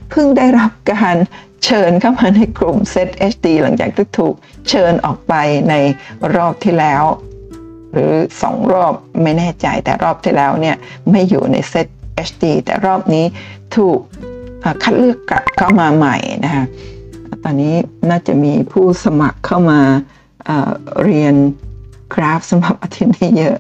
[0.10, 1.18] เพิ่งได้รับการ
[1.64, 4.34] เชิญเข้ามาในกลุ่ม Set HD หลังจากที่ถูก
[4.70, 5.34] เชิญออกไป
[5.70, 5.74] ใน
[6.36, 7.04] รอบที่แล้ว
[7.94, 8.94] หรือ 2 รอบ
[9.24, 10.76] ไม่แน่ใจแต่รอบที่แล้วเนี่ย
[11.12, 11.88] ไม่อยู่ใน Set
[12.28, 13.26] HD แต่รอบนี้
[13.76, 14.00] ถูก
[14.84, 16.66] คัดเลือกกลับเข้ามาใหม่นะคะ
[17.44, 17.76] ตอนนี้
[18.10, 19.80] น่าจะมีผู้สมัครเข้ามา
[20.46, 21.36] เเรียน
[22.16, 23.58] กราฟสำหรับอาทิตย์นี้เยอะ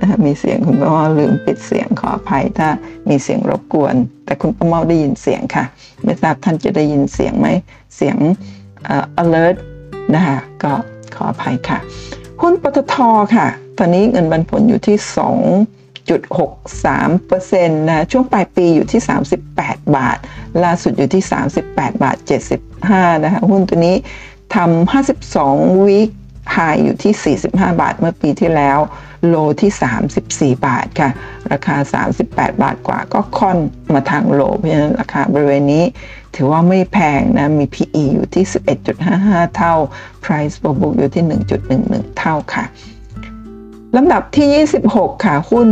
[0.00, 2.68] นะมีเสียงคุณป้าเมาลืมปิดเสียงขออภัยถ้า
[3.08, 5.64] มีเสียงรบกวน แต่คุณป้าเมาได้ยินเสียงค่ะ
[6.04, 7.48] ไม่ทราบท่านจะได้ยินเสียงไหม
[7.96, 8.16] เสียง
[9.22, 9.56] alert
[10.14, 10.72] นะคะก็
[11.14, 11.78] ขออภัยค่ะ
[12.40, 12.94] หุ้นปตท
[13.36, 13.46] ค่ะ
[13.78, 14.96] ตอนนี้เงินบันผลอยู่ที่
[17.16, 19.00] 2.63%นะช่วงปลายปีอยู่ที่
[19.46, 20.18] 38 บาท
[20.64, 21.22] ล่าสุดอยู่ที่
[21.62, 22.16] 38 บาท
[22.70, 23.96] 75 นะคะหุ้นตัวนี้
[24.54, 26.10] ทำ52วีค
[26.52, 28.78] ไฮอยู่ที่ 45 บาท เมื่อปีที่แล้ว
[29.28, 29.70] โลที่
[30.54, 31.10] 34 บาทค่ะ
[31.52, 31.76] ราคา
[32.16, 33.58] 38 บาทกว่าก็ค่อน
[33.94, 35.84] มาทางโล เพราะฉะนั้นราคาบริเวณนี้
[36.34, 38.44] ถือว่าไม่แพงนะ มี PE อยู่ที่
[39.00, 39.74] 11.55 เท่า
[40.24, 41.24] Price per book อยู่ที่
[41.70, 42.64] 1.11 เท่าค่ะ
[43.96, 45.68] ลำดับที่ 26 ค่ะหุ้น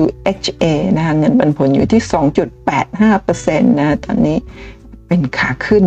[0.00, 0.64] WHA
[0.96, 2.02] นะคะเงินปันผลอยู่ที่
[2.80, 4.38] 2.85%นะตอนนี้
[5.08, 5.84] เป็นขาขึ้น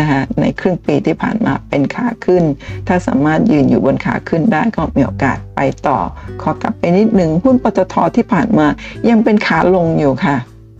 [0.00, 2.42] นะคะในครึ่งปีที่ผ่านมาเป็นขาขึ้น
[2.88, 5.98] ถ้าสามารถยืนอยู่บนขาขึ้นได้ก็มีโอกาสไปต่อ
[6.42, 8.66] ขอกลับไปนิดหนึ่งหุ้นปตทที่ผ่านมา
[9.08, 10.36] ยังเป็นขาลงอยู่ค่ะ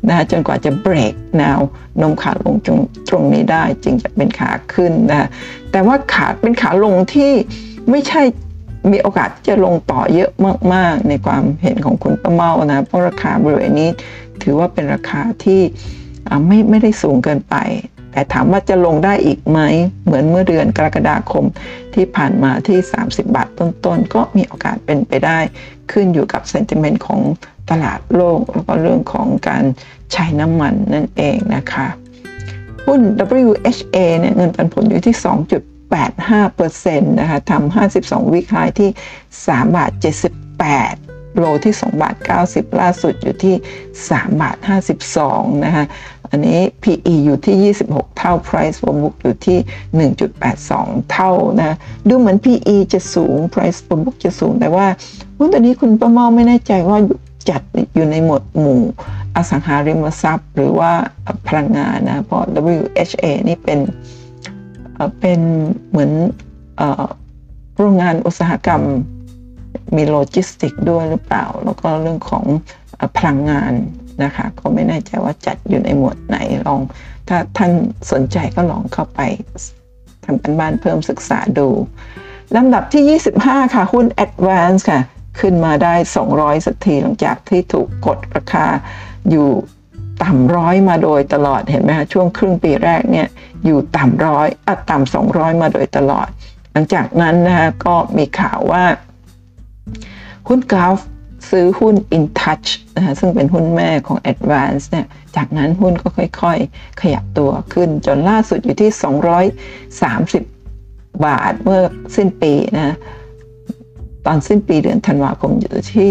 [0.08, 1.58] นะจนกว่าจะเบรกแนว
[2.00, 5.28] นมขาลงตรงตรงนี้ได้จึงจะเป็นขาขึ้นนะ
[5.72, 7.32] แต่ว่าขาเป็นขาลงที่
[7.90, 8.22] ไม่ใช่
[8.90, 10.30] มีโอกาสจะลงต่อเยอะ
[10.74, 13.90] มาก ๆ ในความเห็นของคุณประเมานะเพราะราคาบริเวณนี้
[14.42, 15.60] ถือว่าเป็นราคาที่
[16.46, 17.56] ไม่ไม่ได้สูงเกินไป
[18.16, 19.60] แต่ถามว่าจะลงได้อีกไหม
[20.04, 21.44] เหมือนเมื่อเดือนกรกฎาคม
[21.94, 25.38] ที่ผ่านมาที่ 30 บาทต้นๆ ก็มีโอกาสเป็นไปได้
[25.92, 27.20] ขึ้นอยู่กับเซนติเมนต์ของ
[27.70, 29.64] ตลาดโลก แล้วก็เรื่องของการ
[30.12, 31.86] ใช้น้ำมันนั่นเองนะคะ
[32.86, 33.00] หุ้น
[33.46, 35.14] WHA เนี่ยเงินปันผลอยู่ที่
[35.92, 38.90] 2.85%นะคะทำ52 วิคายที่
[39.30, 41.05] 3 บาท 78
[41.36, 42.16] โลที่2บาท
[42.48, 43.54] 90 ล่าสุดอยู่ที่
[43.98, 44.56] 3บาท
[45.10, 45.84] 52นะคะ
[46.30, 49.58] อันนี้ PE อยู่ที่ 26 เท่า Price per book อยู่ที่
[50.54, 51.76] 1.82 เท่านะ
[52.08, 54.86] ดูเหมือน PE จะสูง Price per book จะสูง แต่ว่า
[55.38, 56.98] หุ้นตัวนี้คุณประมาไม่แน่ใจว่า
[57.50, 57.62] จัด
[57.94, 58.80] อยู่ในหมวดหมู่
[59.36, 60.92] อสังหาริมทรัพย์ หรือว่า
[61.48, 62.42] พลังงานนะเพราะ
[62.76, 63.78] WHA นี่เป็น
[65.20, 65.40] เป็น
[65.90, 66.10] เหมือน
[67.78, 68.82] โรงงานอุตสาหกรรม
[69.96, 72.44] มีโลจิสติกด้วยหรือเปล่า แล้วก็เรื่องของ
[73.16, 73.72] พลังงาน
[74.24, 76.36] นะคะ ก็ไม่แน่ใจว่าจัดอยู่ในหมวดไหน
[76.66, 76.80] ลอง
[77.28, 77.72] ถ้าท่าน
[78.12, 79.20] สนใจก็ลองเข้าไป
[80.24, 81.68] ทำกันบ้านเพิ่มศึกษาดู
[82.56, 85.00] ลำดับที่ 25 ค่ะ หุ้น Advance ค่ะ
[85.40, 85.94] ขึ้นมาได้
[86.30, 88.66] 200 สักทีหลังจากที่ถูกกดราคา
[89.30, 89.48] อยู่
[90.22, 93.28] ต่ำร้อยมาโดยตลอดเห็นไหมคะช่วงครึ่งปีแรกเนี่ย
[93.64, 96.28] อยู่ต่ำร้อยอะต่ำสองร้อยมาโดยตลอด
[96.72, 98.84] หลังจากนั้นนะคะก็มีข่าวว่า
[100.48, 100.98] หุ้นกราฟ
[101.50, 105.06] ซื้อหุ้น InTouch นะคะซึ่งเป็นหุ้นแม่ของ Advance เนี่ย
[105.36, 108.90] จากนั้นหุ้นก็ค่อยๆ ขยับตัวขึ้นจนล่าสุดอยู่ที่
[110.42, 111.80] 230 บาทเมื่อ
[112.16, 112.96] สิ้นปีนะ
[114.26, 116.10] ตอนสิ้นปีเดือนธันวาคมอยู่ที่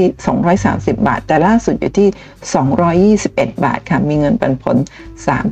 [0.53, 2.09] 230 บาท แต่ล่าสุดอยู่ที่
[3.23, 4.77] 221 บาทค่ะ มีเงินปันผล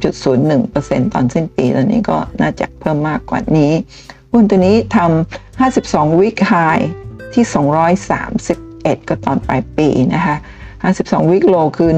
[0.03, 3.71] 3.01%ตอนสิ้นปีตอนนี้ก็น่าจะเพิ่มมากกว่านี้
[4.33, 6.53] หุ้นตัวนี้ทำ52วิกไฮ
[7.33, 10.35] ที่ 230 11ก็ตอนปลายปีนะคะ
[10.83, 11.91] 52วิกโลคือ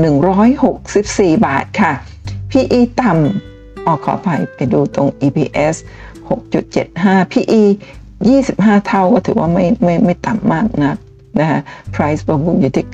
[0.70, 1.94] 164 บาทค่ะ
[2.52, 5.76] PE ต่ำออกขออภัยไปดูตรง EPS
[6.30, 7.64] 6.75 PE
[8.24, 10.98] 25 เท่าก็ถือว่าไม่ไม่ไม่ต่ำมากนะ
[11.40, 11.62] นะฮะ
[11.94, 12.86] Price per book อยู่ที่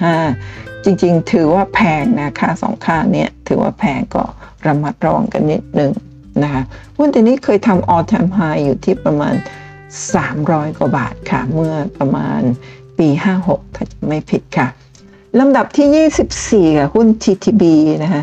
[0.00, 4.24] 9.15 จริงๆ ถือว่าแพงนะค่าสองค่าเนี้ถือว่าแพงก็
[4.66, 5.92] ระมัดระวังกันนิดนึง
[6.42, 6.62] นะคะ
[6.96, 9.34] หุ้นตัวนี้เคยทำ all time high อยู่ที่ประมาณ
[10.06, 12.40] 300 กว่าบาทค่ะ เมื่อประมาณ
[12.98, 13.08] ปี
[13.42, 14.68] 56 ถ้าจะไม่ผิดค่ะ
[15.38, 17.62] ลำดับที่ 24 ค่ะ หุ้น TTB
[18.02, 18.22] นะคะ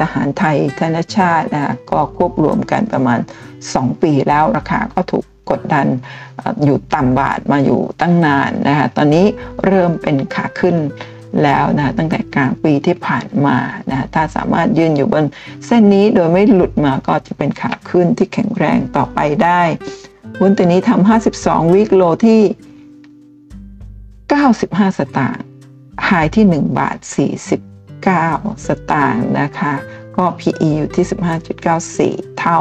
[0.00, 3.18] ทหารไทยธนชาตินะคะก็ควบรวมกันประมาณ
[3.60, 5.86] 2 ปีแล้ว ราคาก็ถูกกดดัน
[6.64, 9.26] อยู่ต่ำบาทมาอยู่ตั้งนานนะคะตอนนี้
[9.64, 10.76] เริ่มเป็นขาขึ้น
[11.42, 13.56] แล้วนะตั้งแต่กลางปีที่ผ่านมา
[13.90, 15.24] นะถ้าสามารถยืนอยู่บน
[15.66, 19.62] เส้นนี้โดยไม่หลุดมาก็จะเป็นขาขึ้นที่แข็งแรงต่อไปได้
[20.38, 22.40] หุ้นตัวนี้ทำ52 วิกโลที่
[24.32, 25.44] 95 สตางค์
[26.04, 26.96] ไฮที่ 1 บาท
[27.80, 29.74] 49 สตางค์นะคะ
[30.16, 31.06] ก็ PE อยู่ที่
[32.26, 32.58] 15.94 เท่า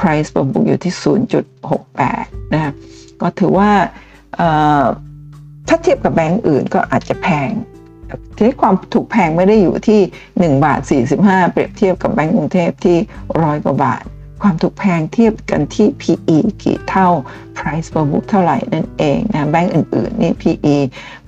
[0.00, 0.94] price per book อยู่ที่
[1.74, 2.72] 0.68 นะคะ
[3.20, 3.70] ก็ถือว่า
[5.68, 7.50] ถ้าเทียบกับแบงก์อื่นก็อาจจะแพง
[8.36, 10.00] ที่ความถูกแพงไม่ได้อยู่ที่
[10.58, 10.80] 1 บาท
[11.16, 12.96] 45 เปรียบเทียบกับแบงก์กรุงเทพที่
[13.42, 14.04] ร้อยกว่าบาท
[14.42, 17.08] ความถูกแพงเทียบกันที่ PE กี่เท่า
[17.56, 20.76] price per book เท่าไหร่นั่นเองนะแบงก์อื่นๆนี่ PE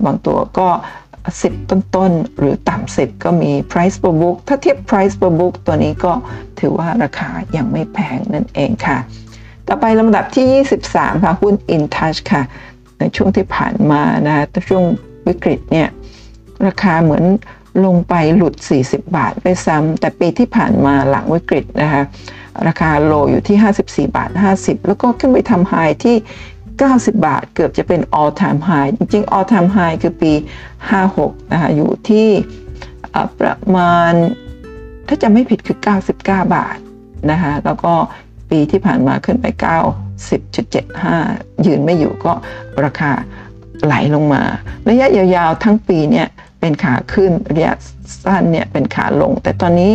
[0.05, 0.69] บางตัวก็
[1.17, 6.13] 10 ต้นๆ หรือต่ำ10ก็มี price per book ถ้าเทียบ price per book ตัวนี้ก็
[6.59, 8.97] ถือว่าราคายังไม่แพงนั่นเองค่ะ
[9.67, 12.43] ต่อไปลำดับที่ 23 ค่ะ หุ้น InTouch ค่ะ
[12.99, 14.83] ในช่วงที่ผ่านมานะช่วง
[15.27, 15.87] วิกฤตเนี่ย
[16.65, 17.23] ราคาเหมือน
[17.85, 22.03] ลงไปหลุด 40 บาทไปซ้ำแต่ปีที่ผ่านมาหลังวิกฤตนะคะ
[22.67, 23.57] ราคาโลอยู่ที่
[24.11, 26.15] 54 บาท 50 แล้วก็ขึ้นไปทำไฮที่
[26.69, 30.31] 90 บาท เกือบจะเป็น all time high จริงๆ all time high คือปี
[30.91, 32.27] 56 นะคะ อยู่ที่
[33.39, 34.13] ประมาณ
[35.07, 36.77] ถ้าจะไม่ผิดคือ 99 บาท
[37.31, 37.93] นะคะ แล้วก็
[38.49, 39.45] ปีที่ผ่านมาขึ้นไป
[40.35, 42.33] 90.75 ยืนไม่อยู่ก็
[42.85, 43.11] ราคา
[43.83, 44.43] ไหลลงมา
[44.89, 46.27] ระยะยาวๆ ทั้งปีเนี่ย
[46.59, 47.73] เป็นขาขึ้น ระยะ
[48.23, 49.91] สั้นเนี่ยเป็นขาลง แต่ตอนนี้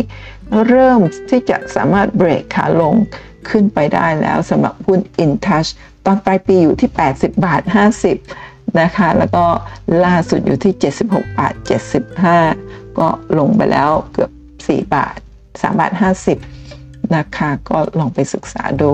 [0.67, 2.95] เริ่มที่จะสามารถเบรกขาลง
[3.49, 5.69] ขึ้นไปได้แล้วสำหรับหุ้น InTouch
[6.05, 7.61] ตอนปลายปีอยู่ที่ 80 บาท
[8.19, 9.45] 50 นะคะ แล้วก็
[10.05, 10.73] ล่าสุดอยู่ที่
[11.05, 11.53] 76 บาท
[12.25, 13.07] 75 ก็
[13.39, 15.91] ลงไปแล้วเกือบ 4 บาท 3 บาท
[16.53, 18.91] 50 นะคะ ก็ลองไปศึกษาดู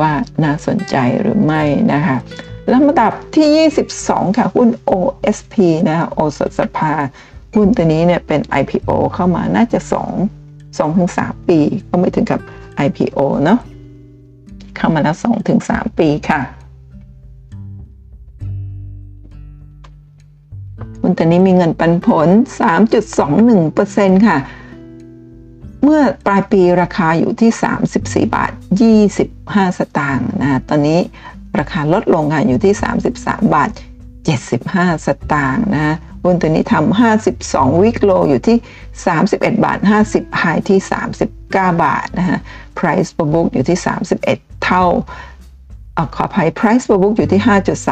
[0.00, 2.16] ว่าน่าสนใจหรือไม่นะคะ
[2.72, 5.54] ลำดับที่ 22 ค่ะ หุ้น OSP
[5.88, 6.92] นะคะโอสถสภา
[7.54, 10.39] หุ้นตัวนี้เนี่ยเป็น IPO เข้ามาน่าจะ 2
[10.82, 12.40] 2ถึง3ปี ก็ไม่ถึงกับ
[12.86, 13.58] IPO เนาะ
[14.76, 16.40] เข้ามาแล้ว2ถึง3ปีค่ะ
[21.00, 22.28] หุ้นตัวนี้มีเงินปันผล
[23.08, 24.38] 3.21%ค่ะ
[25.82, 27.50] เมื่อปลายปีราคาอยู่ที่
[27.88, 28.52] 34 บาท
[29.14, 31.00] 25 สตางค์นะ ตอนนี้
[31.58, 32.74] ราคาลดลงค่ะอยู่ที่
[33.14, 33.70] 33 บาท
[34.38, 38.56] 75 สตางค์นะ หุ้นตัวนี้ทำ52 วิกโลอยู่ที่
[39.10, 39.78] 31 บาท
[40.08, 40.80] 50ไฮที่
[41.26, 41.26] 39
[41.84, 42.38] บาทนะฮะ
[42.78, 43.78] price per book อยู่ที่
[44.22, 44.84] 31 เท่า
[45.96, 47.42] อขออภัย price per book อยู่ที่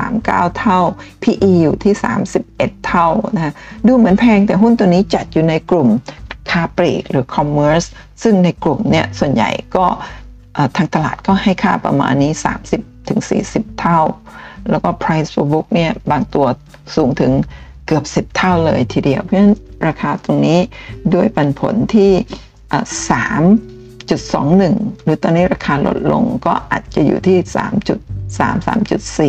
[0.03, 0.81] 5.39 เท่า
[1.23, 1.95] PE อยู่ที่
[2.41, 3.53] 31 เท่านะฮะ
[3.87, 5.89] ดูเหมือนแพงแต่หุ้นตัวนี้จัดอยู่ในกลุ่ม
[6.51, 7.87] ค้าปลีกหรือ commerce
[8.23, 9.87] ซึ่งในกลุ่มเนี่ยส่วนใหญ่ก็
[10.77, 12.33] ทางตลาดก็ให้ค่าประมาณนี้
[12.71, 14.01] 30ถึง40 เท่า
[14.71, 16.47] แล้วก็ price per book เนี่ยบางตัว
[16.97, 17.33] สูงถึง
[17.89, 19.55] เกือบ 10 เท่าเลยทีเดียว เพราะฉะนั้น
[19.87, 20.59] ราคาตรงนี้
[21.15, 22.13] ด้วยปันผลที่
[24.09, 27.39] 3.21 หรือตอนนี้ราคาลดลงก็อาจจะอยู่ที่
[27.99, 28.69] 3.3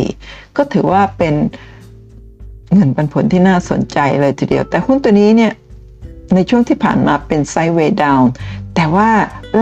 [0.00, 1.34] 3.4 ก็ถือว่าเป็น
[2.74, 5.52] เงินปันผลที่น่าสนใจเลยทีเดียว แต่หุ้นตัวนี้เนี่ย
[6.34, 8.30] ในช่วงที่ผ่านมาเป็นไซด์เวย์ดาวน์
[8.74, 9.08] แต่ว่า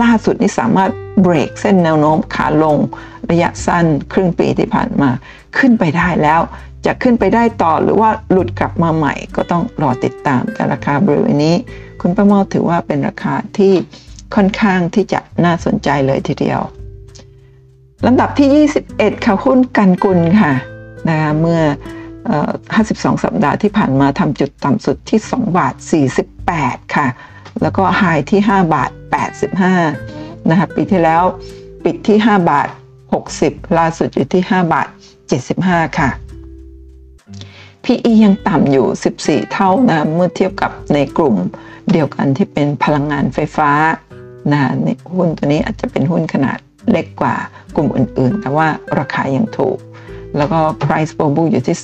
[0.01, 2.77] ล่าสุดนี้สามารถเบรกเส้นแนวโน้มขาลง
[3.29, 5.09] ระยะสั้นครึ่งปีที่ผ่านมา
[5.57, 6.41] ขึ้นไปได้แล้ว
[6.85, 11.55] จะขึ้นไปได้ต่อหรือว่าหลุดกลับมาใหม่ ก็ต้องรอติดตามแต่ราคาบริเวณนี้
[12.01, 13.73] คุณประมอถือว่าเป็นราคาที่
[14.35, 16.61] ค่อนข้างที่จะน่าสนใจเลยทีเดียว
[18.05, 20.53] ลำดับที่ 21 ค่ะหุ้นกันกุลค่ะ
[21.09, 21.61] นะคะเมื่อ
[22.61, 25.73] 52 สัปดาห์ที่ผ่านมาทำจุดต่ำสุดที่ 2 บาท
[26.35, 27.07] 48 ค่ะ
[27.61, 28.91] แล้วก็ไฮที่ 5 บาท
[29.69, 31.23] 85 นะคะปีที่แล้ว
[31.83, 32.67] ปิดที่ 5 บาท
[33.23, 34.87] 60 ล่าสุดอยู่ที่ 5 บาท
[35.41, 36.09] 75 ค่ะ
[37.91, 41.35] PE ยังต่ำอยู่ 14 เท่านะเมื่อเทียบกับในกลุ่ม
[41.91, 43.71] เดียวกันที่เป็นพลังงานไฟฟ้า
[44.51, 46.57] นะในหุ้นตัวนี้อาจจะเป็นหุ้นขนาด
[46.91, 47.35] เล็กกว่า
[47.75, 48.67] กลุ่มอื่นๆ แต่ว่า
[48.99, 49.77] ราคายังถูก
[50.37, 51.77] แล้วก็ price per book อยู่ที่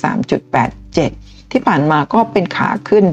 [0.72, 3.04] 3.87 ที่ผ่านมาก็เป็นขาขึ้น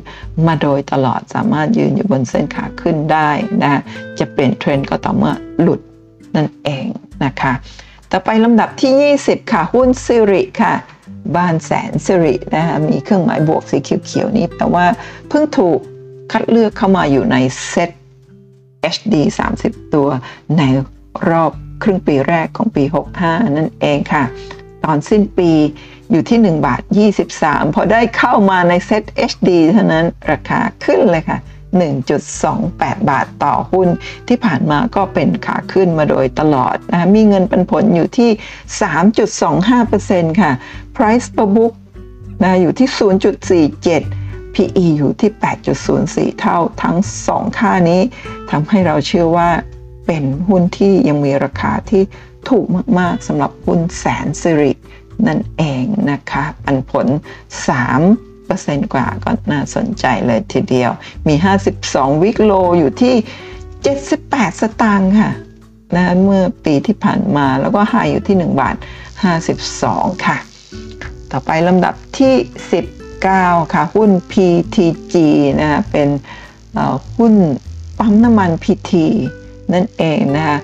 [0.48, 3.30] มาโดยตลอดสามารถยืนอยู่บนเส้นขาขึ้นได้
[3.64, 3.82] นะ
[4.20, 5.80] จะเปลี่ยนเทรนด์ก็ต่อเมื่อหลุด
[6.36, 6.86] นั่นเอง
[7.26, 7.54] นะคะ
[8.12, 10.74] ต่อไปลำดับที่ 20 ค่ะ หุ้นสิริค่ะ
[11.36, 14.86] บ้านแสนสิรินะคะมีเครื่องหมายบวกสีเขียวๆนี้แต่ว่า
[15.30, 15.80] เพิ่งถูก
[16.32, 17.38] คัดเลือกเข้ามาอยู่ใน
[17.70, 17.90] เซต
[18.96, 19.16] HD
[19.56, 20.10] 30 ตัว
[20.58, 20.64] ใน
[21.30, 21.52] รอบ
[21.84, 22.84] ครึ่งปีแรกของปี
[23.20, 24.24] 65 นั่นเองค่ะ
[24.86, 25.52] ตอนสิ้นปี
[26.12, 26.82] อยู่ที่ 1 บาท
[27.30, 31.40] 23 พอได้เข้ามาในเซต HD เท่านั้นราคาขึ้นเลยค่ะ
[32.24, 33.88] 1.28 บาทต่อหุ้น
[34.28, 38.30] ที่ผ่านมาก็เป็นขาขึ้นมาโดยตลอดนะคะมีเงินปันผลอยู่ที่
[40.30, 40.52] 3.25%ค่ะ
[40.96, 41.74] Price per book
[42.44, 42.88] นะอยู่ที่
[43.92, 45.32] 0.47 PE อยู่ที่
[45.86, 48.02] 8.04 เท่าทั้ง 2 ค่านี้
[48.52, 49.50] ทำให้เราเชื่อว่า
[50.08, 52.04] เป็นหุ้นที่ยังมีราคาที่
[52.50, 52.66] ถูก
[53.00, 54.72] มาก ๆสำหรับหุ้นแสนสิริ
[55.28, 57.08] นั่นเองนะคะ ปันผล
[57.74, 58.33] 3
[58.94, 60.92] กว่าก็น่าสนใจเลยทีเดียว
[61.28, 61.36] มี
[61.80, 63.16] 52 วิกโลอยู่ที่
[63.84, 65.32] 78 สตางค์ค่ะ
[65.96, 68.76] นะเมื่อปีที่ผ่านมาแล้วก็หายอยู่ที่ 1 บาท
[69.52, 70.38] 52 ค่ะ
[71.32, 72.34] ต่อไปลำดับที่
[73.04, 75.16] 19 ค่ะ หุ้น PTG
[75.60, 76.10] นะคะเป็น
[77.18, 77.34] หุ้น
[78.00, 78.92] ปั๊มน้ำมัน PT
[79.74, 80.58] นั่นเองนะคะ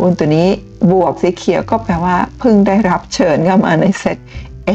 [0.00, 0.48] หุ้นตัวนี้
[0.90, 4.18] บวกสีเขียวก็แปลว่าเพิ่งได้รับเชิญเข้ามาในเซ็ต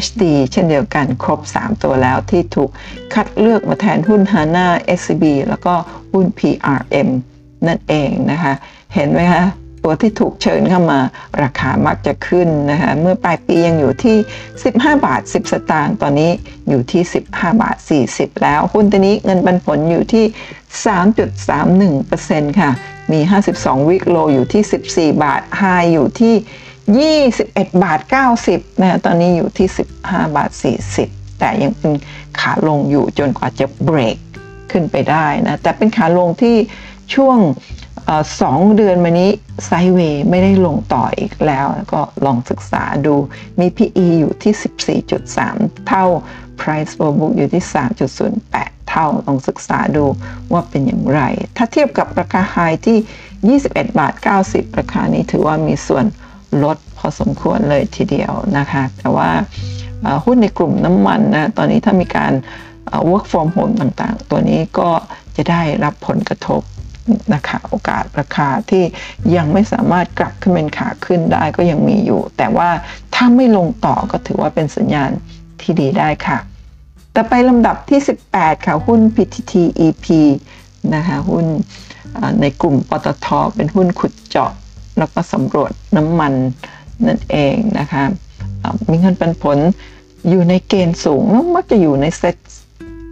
[0.04, 2.70] HD เช่นเดียวกันครบ 3 ตัวแล้วที่ถูก
[3.14, 4.68] คัดเลือกมาแทนหุ้น HANA
[5.00, 5.74] SCB แล้วก็
[6.12, 7.10] หุ้น PRM
[7.68, 8.54] นั่นเองนะคะ
[8.94, 9.46] เห็นไหมคะ
[9.84, 11.00] ตัวที่ถูกเชิญเข้ามา
[11.44, 14.18] ราคามักจะขึ้นนะคะเมื่อปลายปียังอยู่ที่
[14.62, 16.32] 15 บาท 10 สตางค์ตอนนี้
[16.70, 17.78] อยู่ที่ 15 บาท
[18.10, 20.26] 40 แล้ว หุ้นตัวนี้เงินปันผลอยู่ที่
[20.88, 22.72] 3.31%ค่ะ
[23.12, 23.20] มี
[23.56, 24.64] 52 วิกโลอยู่ที่
[25.18, 26.36] 14 บาทไฮอยู่ที่
[26.96, 28.00] 21 บาท
[28.42, 29.68] 90นะตอนนี้อยู่ที่
[30.02, 30.52] 15 บาท
[30.96, 31.92] 40 แต่ยังเป็น
[32.40, 34.18] ขาลงอยู่จนกว่าจะเบรก
[34.72, 36.56] ขึ้นไปได้นะ แต่เป็นขาลงที่
[37.14, 37.38] ช่วง
[38.42, 39.32] สองเดือนมานี้
[39.66, 43.16] ไซเวย์ไม่ได้ลงต่ออีกแล้ว ก็ลองศึกษาดู
[43.60, 45.02] มี PE อยู่ที่
[45.40, 46.06] 14.3 เท่า
[46.60, 47.64] Price per book อยู่ที่
[48.28, 50.06] 3.08 เท่า ลองศึกษาดู
[50.52, 51.22] ว่าเป็นอย่างไร
[51.58, 54.14] ถ้าเทียบกับราคาไฮที่ 21 บาท
[54.46, 56.06] 90 ราคานี้ถือว่ามีส่วน
[56.64, 59.30] ลดพอสมควรเลยทีเดียวนะคะ แต่ว่า
[60.26, 62.34] หุ้นในกลุ่มน้ำมันนะตอนนี้ถ้ามีการ
[63.10, 64.90] work from home ต่างๆ ตัวนี้ก็
[65.36, 66.62] จะได้รับผลกระทบ
[67.34, 68.84] นะคะโอกาสราคาที่
[69.36, 72.70] ยังไม่สามารถกลับขึ้นเป็นขาขึ้นได้ก็ยังมีอยู่ แต่ว่า
[73.16, 75.12] ถ้าไม่ลงต่อก็ถือว่าเป็นสัญญาณ
[75.62, 76.38] ที่ดีได้ค่ะ
[77.14, 78.00] แต่ไปลำดับที่
[78.32, 79.54] 18 ค่ะ หุ้น PTT
[79.88, 80.06] EP
[80.96, 81.46] นะคะหุ้น
[82.42, 84.52] ในกลุ่มปตทเป็นหุ้นขุดเจาะ
[84.98, 86.34] แล้วก็สำรวจน้ำมัน
[87.08, 88.04] นั่นเองนะคะ
[88.92, 89.58] มีเงินปันผล
[90.30, 91.24] อยู่ในเกณฑ์สูง
[91.56, 92.36] มักจะอยู่ในเซ็ต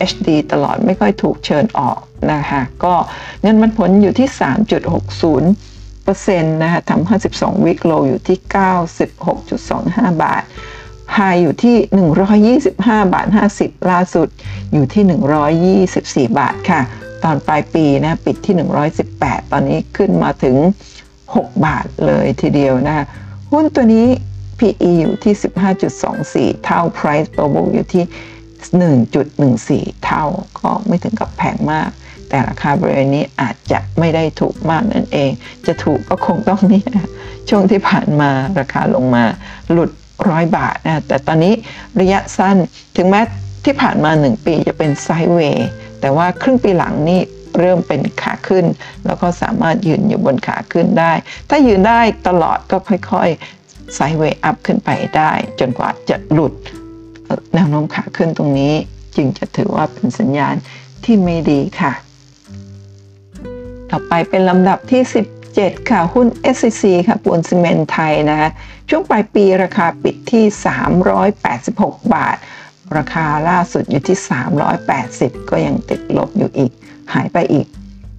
[0.09, 1.99] HD ตลอดไม่ค่อยถูกเชิญออก
[2.33, 2.93] นะคะก็
[3.41, 4.27] เงินมันผลอยู่ที่
[5.15, 8.37] 3.60เปอร์เซ็นต์นะคะทำ52 วิกโลอยู่ที่
[9.31, 10.43] 96.25 บาท
[11.13, 11.75] ไฮอยู่ที่
[12.67, 14.27] 125 บาท 50 ล่าสุด
[14.73, 15.03] อยู่ที่
[16.27, 16.81] 124 บาทค่ะ
[17.23, 18.55] ตอนปลายปีนะปิดที่
[19.03, 20.55] 118 ตอนนี้ขึ้นมาถึง
[21.33, 23.05] 6 บาทเลยทีเดียวนะ
[23.51, 24.07] หุ้นตัวนี้
[24.59, 25.33] PE อยู่ที่
[26.59, 28.03] 15.24 เท่า Price per book อยู่ที่
[29.91, 30.25] 1.14 เท่า
[30.59, 31.89] ก็ไม่ถึงกับแพงมาก
[32.29, 35.31] แต่ราคาบริเวณนี้อาจจะไม่ได้ถูกมากนั่นเอง
[35.67, 37.09] จะถูกก็คงต้องนี่นะ
[37.49, 39.23] ช่วงที่ผ่านมาราคาลงมา
[39.71, 39.91] หลุด
[40.29, 41.53] ร้อยบาทนะ แต่ตอนนี้
[42.01, 42.57] ระยะสั้น
[42.97, 43.21] ถึงแม้
[43.65, 45.69] ที่ผ่านมา 1 ปีจะเป็นไซด์เวย์
[46.01, 47.21] แต่ว่าครึ่งปีหลังนี่
[47.59, 48.65] เริ่มเป็นขาขึ้น
[49.05, 51.13] แล้วก็สามารถยืนอยู่บนขาขึ้นได้
[51.49, 56.53] ถ้ายืนได้ตลอดก็ค่อยๆไซด์เวย์อัพขึ้นไปได้ จนกว่าจะหลุด
[57.55, 58.73] แนวโน้มขาขึ้นตรงนี้
[59.15, 60.55] จึงจะถือว่าเป็นสัญญาณ
[61.03, 61.93] ที่ไม่ดีค่ะ
[63.89, 65.01] ต่อไปเป็นลำดับที่
[65.45, 68.49] 17 ค่ะ หุ้น SCC ค่ะปูนซีเมนไทยนะคะ
[68.89, 70.45] ช่วงปลายปีราคาปิดที่
[71.49, 72.37] 386 บาท
[72.97, 74.17] ราคาล่าสุดอยู่ที่
[74.83, 76.71] 380 ก็ยังติดลบอยู่อีก
[77.13, 77.67] หายไปอีก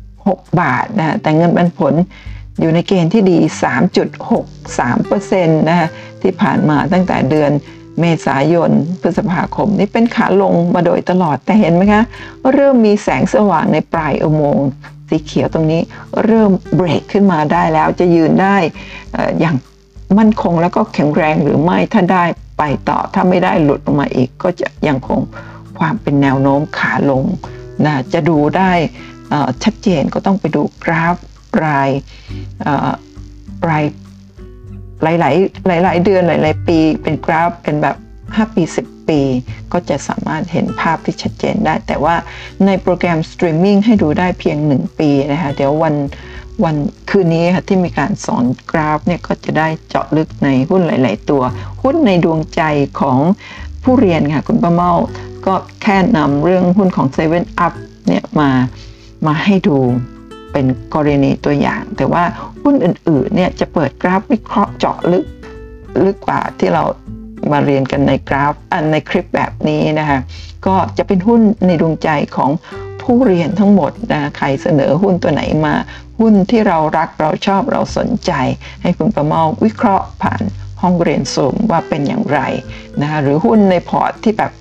[0.03, 1.95] 6 บาทนะแต่เงินปันผล
[2.61, 3.39] อยู่ในเกณฑ์ที่ดี
[4.33, 5.89] 3.63%นะคะ
[6.23, 7.51] ที่ผ่านมาตั้งแต่เดือน
[8.01, 8.71] เมษายน
[9.01, 12.03] พฤษภาคม นี่เป็นขาลงมาโดยตลอดแต่เห็นไหมคะ
[12.53, 14.67] เริ่มมีแสงสว่างในปลายอุโมงค์
[15.09, 15.81] สีเขียวตรงนี้
[16.25, 18.57] เริ่มเบรกขึ้นมาได้แล้วจะยืนได้
[19.41, 19.57] อย่าง
[20.19, 22.25] มั่นคงแล้วก็แข็งแรงหรือไม่ถ้าได้
[22.59, 25.21] ไปต่อถ้าไม่ได้หลุดออกมาอีกก็จะยังคง
[25.79, 27.23] ความเป็นแนวโน้มขาลง
[27.85, 28.73] นะจะดูได้
[29.65, 31.17] ชัดเจนก็ต้องไปดูกราฟ
[31.65, 31.91] ราย
[33.69, 33.85] ราย
[35.03, 37.97] หลายๆหลายๆเดือนหลายๆปีเป็นกราฟเป็นแบบ
[38.27, 39.21] 5 ปี 10 ปี
[39.73, 42.15] ก็จะสามารถเห็นภาพที่ชัดเจนได้ แต่ว่า
[42.67, 45.95] ในโปรแกรมสตรีมมิ่งให้ดูได้เพียง 1 ปีนะคะเดี๋ยววัน
[46.65, 46.77] วัน
[47.11, 51.43] คืนนี้ค่ะที่มีการสอนกราฟเนี่ยก็จะได้เจาะลึกในหุ้นหลาย ๆ ตัว
[51.83, 52.63] หุ้นในดวงใจ
[53.01, 53.19] ของ
[53.83, 54.93] ผู้เรียนค่ะคุณป้าเมา
[55.47, 57.75] ก็แค่นำเรื่องหุ้นของ7 up
[58.07, 58.51] เนี่ยมา
[59.27, 59.79] มาให้ดู
[60.53, 62.25] เป็นกรณีตัวอย่าง แต่ว่า
[62.63, 65.25] หุ้นอื่นๆเนี่ยจะเปิดกราฟวิเคราะห์เจาะลึก
[66.05, 66.85] ลึกกว่าที่เรา
[67.53, 70.19] มาเรียนกันในกราฟอันในคลิปแบบนี้นะคะ
[70.67, 72.51] ก็จะเป็นหุ้นในดวงใจของ
[73.03, 75.75] ผู้เรียนทั้งหมดนะใครเสนอหุ้นตัวไหนมา
[76.21, 78.33] หุ้นที่เรารักเราชอบเราสนใจ
[78.83, 80.43] ให้คุณประเมาวิเคราะห์ผ่าน
[80.83, 82.41] ห้องเรียนซูมว่าเป็นอย่างไร
[83.01, 84.53] นะคะหรือหุ้นในพอร์ตที่แบบ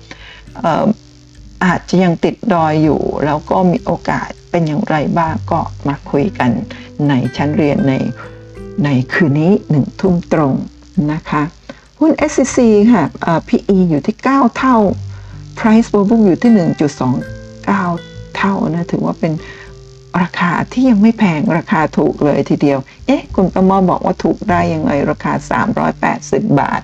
[1.64, 6.50] อาจจะยังติดดอยอยู่ แล้วก็มีโอกาสเป็นอย่างไรบ้างก็มาคุยกัน
[7.08, 7.94] ในชั้นเรียนใน
[8.84, 10.54] ในคืนนี้หนึ่งทุ่มตรง
[11.12, 11.42] นะคะ
[12.00, 12.58] หุ้น SCC
[12.92, 13.04] ค่ะ
[13.48, 14.76] PE อยู่ที่ 9 เท่า
[15.58, 16.52] Price per book อยู่ที่
[17.18, 19.32] 1.29 เท่านะ ถือว่าเป็น
[20.22, 25.32] ราคาที่ยังไม่แพงราคาถูกเลยทีเดียว เอ๊ะ คุณประมอบอกว่าถูกได้ยังไง ราคา
[25.92, 26.82] 380 บาท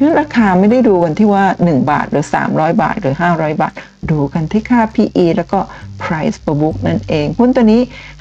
[0.00, 3.72] นั้นราคาไม่ได้ดูกันที่ว่า 1 บาทหรือ 300 บาทหรือ 500 บาท
[4.10, 5.60] ดูกันที่ค่า PE แล้วก็
[6.02, 7.80] Price per book นั่นเองหุ้นตัวนี้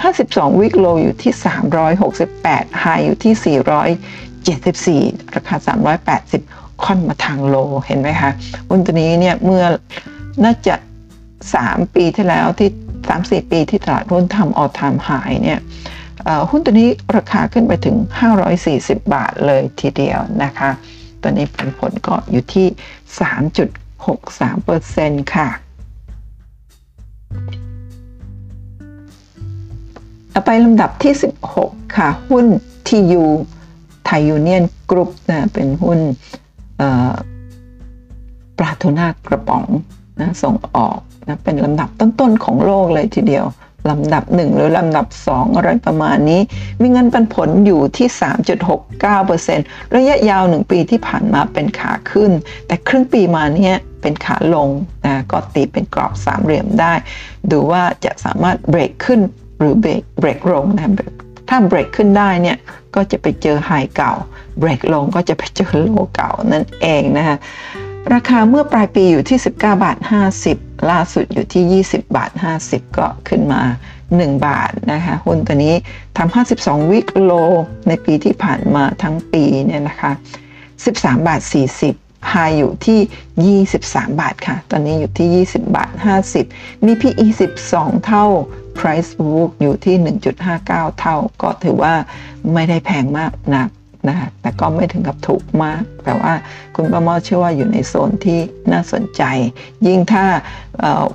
[0.09, 1.33] 52 week low อยู่ที่
[2.07, 5.55] 368 high อยู่ที่ 474 ราคา
[6.19, 7.55] 380 ค่อนมาทางโล
[7.85, 8.31] เห็นไหมคะ
[8.69, 9.63] หุ้นตัวนี้เนี่ยเมื่อ
[10.43, 10.75] น่าจะ
[11.35, 12.69] 3 ปีที่แล้วที่
[13.09, 15.59] 3-4 ปีที่ตลาดหุ้นทำออทามหายเนี่ย
[16.49, 17.95] หุ้นตัวนี้ราคาขึ้นไปถึง
[18.55, 20.69] 540 บาทเลยทีเดียวนะคะ
[21.23, 22.67] ตอนนี้ผลผลก็อยู่ที่
[23.59, 25.49] 3.63%ค่ะ
[30.45, 31.13] ไปลำดับที่
[31.55, 32.45] 16 ค่ะ หุ้น
[32.87, 33.23] TU
[34.05, 35.99] ไทยยูเนียนกรุ๊ปนะเป็นหุ้น
[38.57, 39.63] ปลาทูน่ากระป๋อง
[40.19, 43.45] นะส่งออกนะเป็นลำดับต้นๆของโลกเลยทีเดียว
[43.89, 46.41] ลำดับ 1 หรือลำดับ 2 อะไรประมาณนี้
[46.81, 48.07] มีเงินปันผลอยู่ที่
[48.81, 52.31] 3.69%ระยะยาว 1 ปีที่ผ่านมาเป็นขาขึ้น
[52.67, 54.69] แต่ครึ่งปีมาเนี้ยเป็นขาลง
[55.05, 56.93] นะก็ตีเป็นกรอบสามเหลี่ยมได้
[57.51, 59.19] ดูว่าจะสามารถเบรกขึ้น
[59.59, 60.83] หรือเบรกเบรกลงนะ
[61.49, 62.57] ถ้าเบรกขึ้นได้เนี่ย
[62.95, 64.13] ก็จะไปเจอไฮเก่า
[64.59, 67.37] เบรกลงก็จะไปเจอโลเก่านั่นเองนะคะ
[68.13, 69.97] ราคาเมื่อปลายปีอยู่ที่ 19 บาท
[70.43, 72.31] 50 ล่าสุดอยู่ที่ 20 บาท
[72.65, 73.61] 50 ก็ขึ้นมา
[74.03, 75.75] 1 บาทนะคะหุ้นตัวนี้
[76.17, 77.31] ทำ52 วิกโล
[77.87, 80.11] ในปีที่ผ่านมาทั้งปีเนี่ยนะคะ
[80.65, 81.41] 13 บาท
[81.85, 82.99] 40 High อยู่ที่
[83.71, 85.91] 23 บาทค่ะ ตอนนี้อยู่ที่ 20 บาท
[86.39, 87.25] 50 มี PE
[87.65, 88.25] 12 เท่า
[88.77, 89.95] Price book อยู่ที่
[90.47, 91.93] 1.59 เท่า ก็ถือว่า
[92.53, 93.69] ไม่ได้แพงมากนัก
[94.07, 96.33] นะคะแต่ก็ไม่ถึงกับถูกมาก แต่ว่า
[96.75, 98.39] คุณประมอเชื่อว่าอยู่ในโซนที่
[98.71, 99.23] น่าสนใจ
[99.87, 100.25] ยิ่งถ้า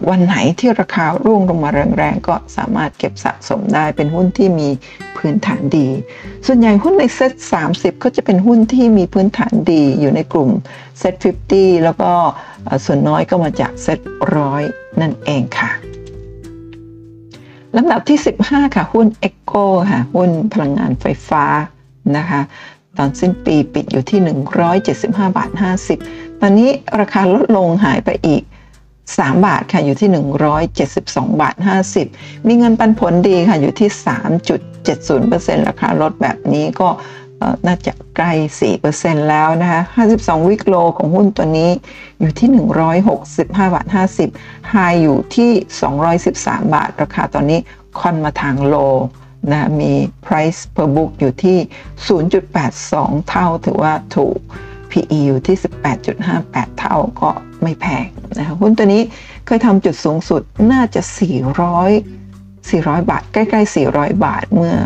[0.09, 4.69] วันไหนที่ราคาร่วงลงมาแรงๆ ก็สามารถเก็บสะสมได้เป็นหุ้นที่มี
[5.19, 5.89] พื้นฐานดี
[6.47, 7.33] ส่วนใหญ่หุ้นในเซ็ต
[7.69, 10.51] 30 ก็จะเป็นหุ้นที่มีพื้นฐานดีอยู่ในกลุ่ม
[10.99, 11.15] เซ็ต
[11.51, 12.11] 50 แล้วก็
[12.85, 13.99] ส่วนน้อยก็มาจากเซ็ต
[14.37, 14.63] ร้อย
[15.01, 15.71] นั่นเองค่ะ
[17.77, 21.45] ลำดับที่ 15 ค่ะ หุ้น e โ o ค่ะ หุ้นพลังงานไฟฟ้า
[22.17, 22.41] นะคะ
[22.99, 24.21] ตอนสิ้นปีปิดอยู่ที่
[24.75, 25.51] 175 บาท
[25.97, 26.71] 50 ตอนนี้
[27.01, 28.43] ราคาลดลงหายไปอีก
[28.95, 30.09] 3 บาทค่ะอยู่ที่
[30.75, 31.57] 172 บาท
[32.03, 33.89] 50 มีเงินปันผลดีค่ะอยู่ที่
[34.59, 36.89] 3.70%ราคาลดแบบนี้ก็
[37.67, 38.33] น่าจะใกล้
[38.81, 39.81] 4%แล้วนะคะ
[40.15, 41.71] 52 วิกโลของหุ้นตัวนี้
[42.21, 42.49] อยู่ที่
[43.11, 43.87] 165 บาท
[44.29, 45.51] 50ไฮอยู่ที่
[46.13, 47.61] 213 บาท ราคาตอนนี้
[48.01, 48.75] ค่อนมาทางโล
[49.53, 49.93] นะมี
[50.27, 51.59] price per book อยู่ที่
[52.43, 54.39] 0.82 เท่าถือว่าถูก
[54.91, 55.57] PE อยู่ที่
[56.17, 57.31] 18.58 เท่าก็
[57.63, 58.07] ไม่แพง
[58.39, 59.03] นะคะหุ้นตัวนี้
[59.47, 60.43] เคยทำจุดสูงสุด
[60.73, 61.03] น่าจะ
[61.81, 64.77] 400 400 บาท ใกล้ๆ 400 บาทเมื่อ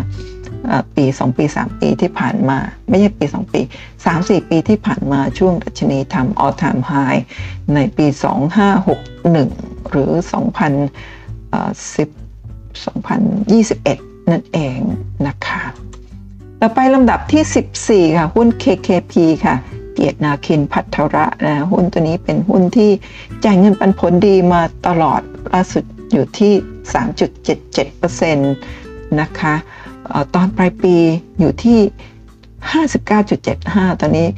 [0.97, 3.61] ปี 2 ปี 3 ปีที่ผ่านมา ไม่ใช่ปี 2 ปี
[4.05, 7.21] 3-4 ปีที่ผ่านมาช่วงดัชนีทำ all time high
[7.75, 8.07] ในปี
[8.79, 10.29] 2561 หรือ 2010
[13.99, 14.79] 2021 นั่นเอง
[15.27, 15.63] นะคะ
[16.61, 19.15] ต่อไปลำดับที่ 14 ค่ะ หุ้น KKP
[19.45, 19.55] ค่ะ
[19.93, 22.91] เกียรตินาคินพัทระนะหุ้นตัวนี้เป็นหุ้นที่
[23.45, 25.21] จ่ายเงินปันผลดีมาตลอด
[25.53, 26.53] ล่าสุดอยู่ที่
[28.31, 28.37] 3.77%
[29.21, 29.55] นะคะ
[30.35, 30.97] ตอนปลายปี
[31.41, 31.79] อยู่ที่
[33.25, 34.29] 59.75 ตอนนี้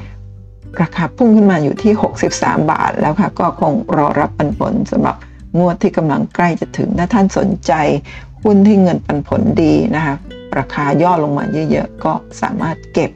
[0.81, 1.93] ราคาพุ่งขึ้นมาอยู่ที่
[2.31, 5.15] 63 บาทแล้วค่ะ ก็คงรอรับปันผลสำหรับ
[5.57, 7.73] งวดที่กำลังใกล้จะถึงถ้าท่านสนใจ
[8.43, 10.15] หุ้นที่เงินปันผลดีนะคะ
[10.57, 13.11] ราคาย่อลงมาเยอะๆ ก็สามารถเก็บ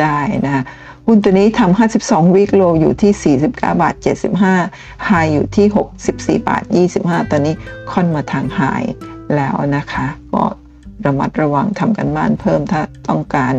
[0.00, 0.62] ได้นะคะ
[1.06, 3.94] หุ้นตัวนี้ทำ 52 วิกโลอยู่ที่ 49 บาท
[4.50, 5.66] 75 ไฮอยู่ที่
[6.02, 6.62] 64 บาท
[6.98, 7.54] 25 ตอนนี้
[7.90, 8.60] ค่อนมาทางไฮ
[9.36, 10.44] แล้วนะคะ ก็
[11.04, 13.54] ระมัดระวังทำกันบ้านเพิ่มถ้าต้องการ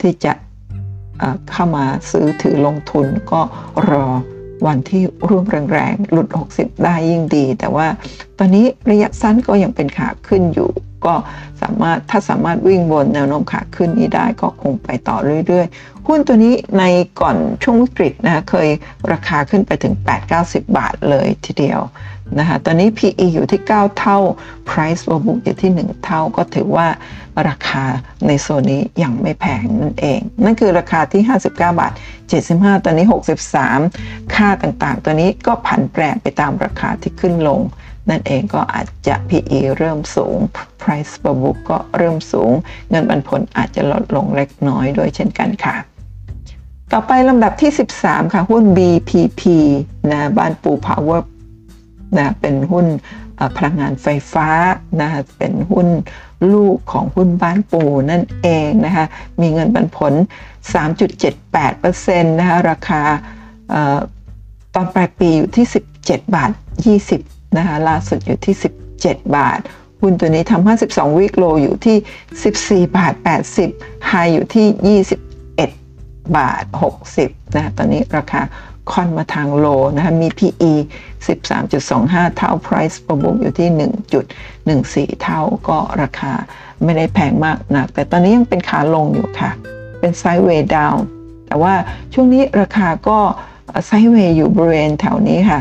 [0.00, 0.32] ที่จะ
[1.52, 3.40] เข้ามาซื้อถือลงทุนก็
[3.90, 4.06] รอ
[4.66, 7.86] วันที่ร่วมแรงๆ หลุด 60 ได้ยิ่งดี แต่ว่า
[8.38, 10.70] ตอนนี้ระยะสั้นก็ยังเป็นขาขึ้นอยู่
[11.06, 11.14] ก็
[11.62, 16.84] สามารถถ้าสามารถวิ่งบนแนวโน้มขาขึ้นนี้ได้ก็คงไปต่อเรื่อยๆ หุ้นตัวนี้ใน
[17.20, 18.68] ก่อนช่วงวิกฤตนะคะเคย
[19.12, 19.94] ราคาขึ้นไปถึง
[20.34, 21.80] 8-90 บาทเลยทีเดียว
[22.38, 24.18] นะคะตอนนี้ PE อยู่ที่ 9 เท่า
[24.68, 26.88] Price to book อยู่ที่ 1 เท่าก็ถือว่า
[27.48, 27.84] ราคา
[28.26, 31.92] ในโซนนี้ยังไม่แพงนั่นเอง นั่นคือราคาที่ 59 บาท
[32.38, 33.06] 75 ตอนนี้
[33.68, 37.60] 63 ค่าต่างๆ ตัวนี้ก็ผันแปรไปตามราคาที่ขึ้นลง
[38.10, 40.38] นั่นเองก็อาจจะ PE เริ่มสูง
[40.80, 42.52] Price per book ก็เริ่มสูง
[42.90, 45.76] เงินปันผลอาจจะลดลงเล็กน้อยด้วยเช่นกันค่ะ
[46.92, 49.42] ต่อไปลำดับที่ 13 ค่ะ หุ้น BPP
[50.10, 51.20] นะบ้านปู Power
[52.16, 52.86] นะเป็นหุ้น
[53.56, 54.48] พลังงานไฟฟ้า
[55.00, 55.88] นะเป็นหุ้น
[56.52, 59.06] ลูกของหุ้นบ้านปูนั่นเองนะคะ
[59.40, 60.12] มีเงินปันผล
[61.00, 63.02] 3.78%นะคะราคา
[64.74, 65.66] ตอนปลายปีอยู่ที่
[65.98, 66.50] 17 บาท
[66.96, 68.54] 20 นะคะล่าสุดอยู่ที่
[68.94, 69.60] 17 บาท
[70.00, 71.96] หุ้นตัวนี้ทำ52วิกโลอยู่ที่
[72.86, 73.14] 14 บาท
[73.60, 76.64] 80ไฮอยู่ที่ 21 บาท
[77.10, 78.42] 60นะตอนนี้ราคา
[78.90, 80.72] ค่อนมาทางโลนะคะมี PE
[81.56, 83.68] 13.25 เท่า Price per book อยู่ที่
[85.14, 86.32] 1.14 เท่าก็ราคา
[86.84, 89.50] ไม่ได้แพงมากนะแต่ตอนนี้ยังเป็นขาลงอยู่ค่ะ
[90.00, 91.04] เป็นไซด์เวย์ดาวน์
[91.46, 91.74] แต่ว่า
[92.12, 93.18] ช่วงนี้ราคาก็
[93.86, 95.60] ไซด์เวย์อยู่บริเวณแถวนี้ค่ะ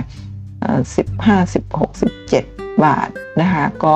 [0.76, 2.02] 15 16
[2.34, 3.10] 17 บาท
[3.42, 3.96] นะคะก็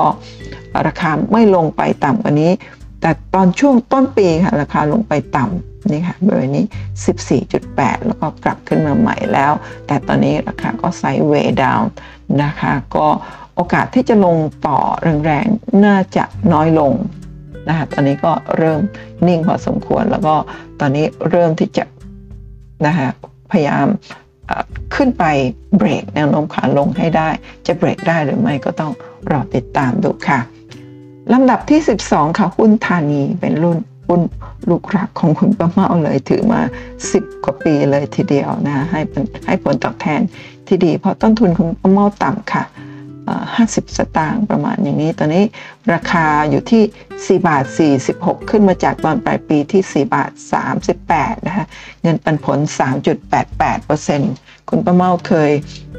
[0.86, 2.52] ราคาไม่ลงไปต่ำกว่านี้
[3.00, 6.66] แต่ตอนช่วงต้นปีค่ะราคาลงไปต่ำนี่ค่ะบริเวณนี้
[7.36, 9.52] 14.8 แล้วก็กลับขึ้นมาใหม่แล้ว
[9.86, 11.90] แต่ตอนนี้ราคาก็ไซด์เวย์ดาวน์
[12.42, 13.06] นะคะก็
[13.54, 14.78] โอกาสที่จะลงต่อ
[15.24, 16.92] แรงๆ น่าจะน้อยลง
[17.68, 18.80] นะคะตอนนี้ก็เริ่ม
[19.26, 20.34] นิ่งพอสมควรแล้วก็
[20.80, 21.84] ตอนนี้เริ่มที่จะ
[22.86, 23.08] นะคะ
[23.52, 23.86] พยายาม
[24.94, 25.24] ขึ้นไป
[25.76, 27.28] เบรกแนวโน้มขาลงให้ได้
[27.66, 28.92] จะเบรกได้หรือไม่ก็ต้อง
[29.30, 30.38] รอติดตามดูค่ะ
[31.32, 33.78] ลำดับที่ 12 ค่ะ หุ้นธานีเป็นรุ่น
[34.08, 34.20] หุ้น
[34.68, 36.60] ลูกรักของคุณป้าเมาเลยถือมา
[37.02, 39.00] 10 กว่าปีเลยทีเดียวนะให้
[39.46, 40.20] ให้ผลตอบแทน
[40.66, 42.64] ที่ดี เพราะต้นทุนคุณป้าเมาต่ำค่ะ
[43.56, 45.44] 50 สตางค์ประมาณอย่างนี้ ตอนนี้
[45.92, 46.82] ราคาอยู่ที่
[47.40, 47.64] 4 บาท
[48.08, 50.30] 46 ขึ้นมาจากตอนปลายปีที่ 4 บาท
[50.88, 51.66] 38 นะคะ
[52.02, 52.58] เงินปันผล
[53.42, 55.50] 3.88%คุณป้าเมาเคย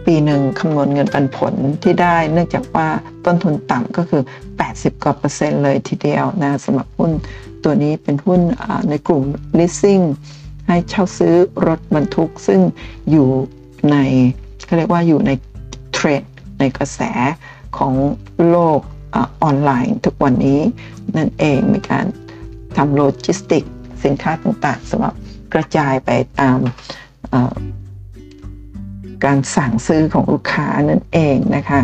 [0.05, 1.53] ปีหนึ่งคำนวณเงินปันผล
[1.83, 2.87] ที่ได้ เนื่องจากว่า
[3.25, 4.23] ต้นทุนต่ำก็คือ
[4.63, 7.11] 80 กว่าเปอร์เซ็นต์เลยทีเดียวนะสำหรับหุ้น
[7.63, 8.41] ตัวนี้เป็นหุ้น
[8.89, 9.23] ในกลุ่ม
[9.57, 10.03] leasing
[10.67, 11.35] ให้เช่าซื้อ
[11.67, 12.59] รถบรรทุกซึ่ง
[13.11, 13.27] อยู่
[13.91, 13.97] ใน
[14.65, 15.31] เขาเรียกว่าอยู่ใน
[15.93, 16.23] เทรด
[16.63, 17.01] ในกระแส
[17.77, 17.93] ของ
[18.49, 18.79] โลก
[19.43, 20.59] ออนไลน์ทุกวันนี้
[21.17, 22.05] นั่นเองมีการ
[22.77, 23.63] ทำโลจิสติก
[24.03, 25.13] สินค้าต่างๆสำหรับ
[25.53, 26.09] กระจายไป
[26.39, 26.59] ตาม
[29.25, 31.81] การสั่งซื้อของลูกค้านั่นเองนะคะ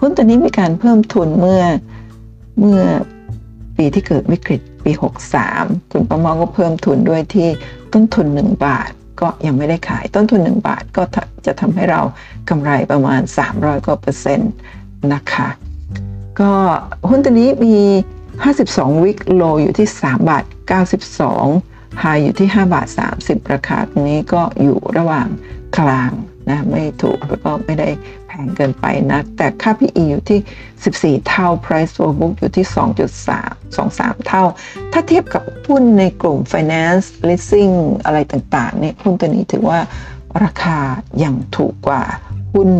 [0.00, 1.62] หุ้นตัวนี้มีการเพิ่มทุนเมื่อ
[2.58, 2.80] เมื่อ
[3.76, 4.92] ปีที่เกิดวิกฤตปี
[5.42, 7.48] 63 คุณประมองก็เพิ่มทุนด้วยที่
[7.92, 8.90] ต้นทุน 1 บาท
[9.20, 11.02] ก็ยังไม่ได้ขายต้นทุน 1 บาทก็
[11.46, 12.00] จะทำให้เรา
[12.48, 13.20] กำไรประมาณ
[13.52, 14.52] 300 กว่าเปอร์เซ็นต์
[15.14, 15.48] นะคะ
[16.40, 16.52] ก็
[17.08, 17.76] หุ้นตัวนี้มี
[18.40, 20.44] 52 วิกโลอยู่ที่ 3 บาท
[21.20, 22.86] 92ไฮอยู่ที่ 5 บาท
[23.20, 25.28] 30 ราคาตรงนี้ก็อยู่ระหว่าง
[25.78, 26.10] กลาง
[26.48, 27.88] นะไม่ถูกแล้วก็ไม่ได้
[28.42, 32.66] งเกินไปนะแต่ค่า PE อยู่ที่ 14 เท่า Price to book อยู่ที่
[33.26, 34.42] 2.3 23 เท่า
[34.92, 39.80] ถ้าเทียบกับหุ้นในกลุ่ม Finance Leasing อะไรต่างๆเนี่ยหุ้นตัวนี้ถือว่า
[40.44, 40.78] ราคา
[41.24, 42.02] ยังถูกกว่า
[42.54, 42.70] หุ้น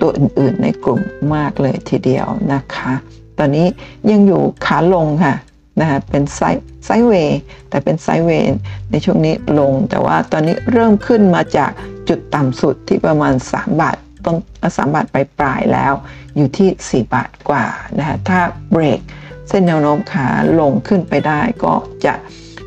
[0.00, 1.00] ตัวอื่นๆในกลุ่ม
[1.34, 2.92] มากเลยทีเดียวนะคะ
[3.38, 3.66] ตอนนี้
[4.10, 5.34] ยังอยู่ขาลงค่ะ
[5.80, 6.40] นะเป็นไซ
[6.84, 8.54] ไซเวย์แต่เป็นไซเวย์
[8.90, 11.70] ในช่วงนี้ลง แต่ว่าตอนนี้เริ่มขึ้นมาจาก
[12.08, 13.96] จุดต่ำสุดที่ประมาณ 3 บาท
[14.28, 14.36] ต้น
[14.76, 15.92] สามบาทปลายปลายแล้ว
[16.36, 17.66] อยู่ที่ 4 บาทกว่า
[17.98, 18.40] นะคะถ้า
[18.72, 19.00] เบรก
[19.48, 20.28] เส้นแนวโน้มขา
[20.60, 21.74] ลงขึ้นไปได้ก็
[22.04, 22.14] จะ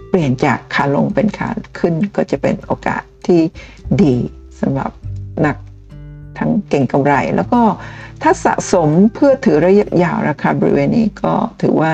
[0.09, 1.49] เปลี่ยนจากขาลงเป็นขา
[1.79, 3.41] ขึ้นก็จะเป็นโอกาสที่
[4.03, 4.15] ดี
[4.61, 4.91] สำหรับ
[5.45, 5.55] นัก
[6.37, 7.61] ทั้งเก่งกำไร แล้วก็
[8.21, 11.93] ถ้าสะสมเพื่อถือระยะยาวราคาบริเวณนี้ก็ถือว่า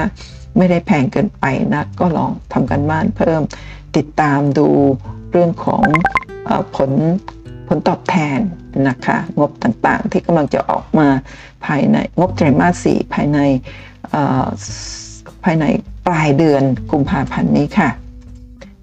[0.58, 3.42] ไม่ได้แพงเกินไปนะก็ลองทำกันบ้านเพิ่ม
[3.98, 4.68] ติดตามดู
[5.32, 5.84] เรื่องของ
[6.48, 6.92] อผล
[7.68, 8.40] ผลตอบแทน
[8.88, 11.08] นะคะงบต่างๆ ที่กำลังจะออกมา
[11.66, 13.40] ภายในงบไตรมาสสี่ภายใน
[15.44, 15.66] ภายใน
[16.08, 17.90] ปลายเดือนกุมภาพันธ์นี้ค่ะ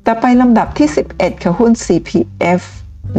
[0.07, 2.63] ต่อไปลำดับที่ 11 ค่ะหุ้น CPF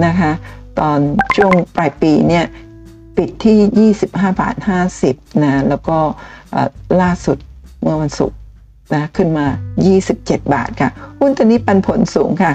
[0.06, 0.32] นะคะ
[0.80, 1.00] ตอน
[1.36, 2.46] ช่วงปลายปีเนี่ย
[3.18, 4.56] ปิดที่ 25 บาท
[5.00, 5.98] 50นะแล้วก็
[7.02, 7.38] ล่าสุด
[7.82, 8.38] เมื่อวันศุกร์
[8.94, 9.46] นะขึ้นมา
[10.00, 12.54] 27 บาทค่ะ หุ้นตัวนี้ปันผลสูงค่ะ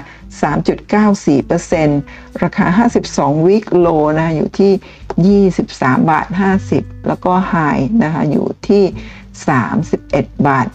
[1.59, 2.65] 3.94%ราคา
[3.07, 3.87] 52 วิกโล
[4.19, 6.27] นะอยู่ที่ 23 บาท
[6.67, 7.55] 50 แล้วก็ไฮ
[8.03, 8.83] นะคะอยู่ที่
[9.65, 10.67] 31 บาท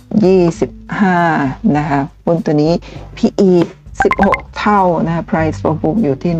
[1.04, 2.72] 25 นะคะหุ้นตัวนี้
[3.16, 3.52] PE
[4.04, 6.34] 16 เท่านะคะ Price per book อยู่ที่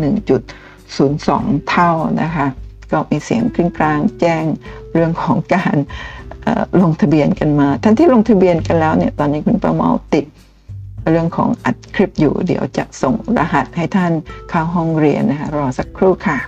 [0.65, 1.91] 1.02 เท่า
[2.21, 2.47] นะคะ
[2.91, 4.43] ก็มีเสียงกริ้งกลางแจ้ง
[4.91, 5.75] เรื่องของการ
[6.81, 10.25] ลงทะเบียนกันมาท่านที่ลงทะเบียนกันแล้วเนี่ยตอนนี้คุณประเมาติด
[11.09, 14.11] เรื่องของอัดคลิปอยู่ เดี๋ยวจะส่งรหัสให้ท่าน
[14.49, 16.39] เข้าห้องเรียนนะคะรอสักครู่ค่ะ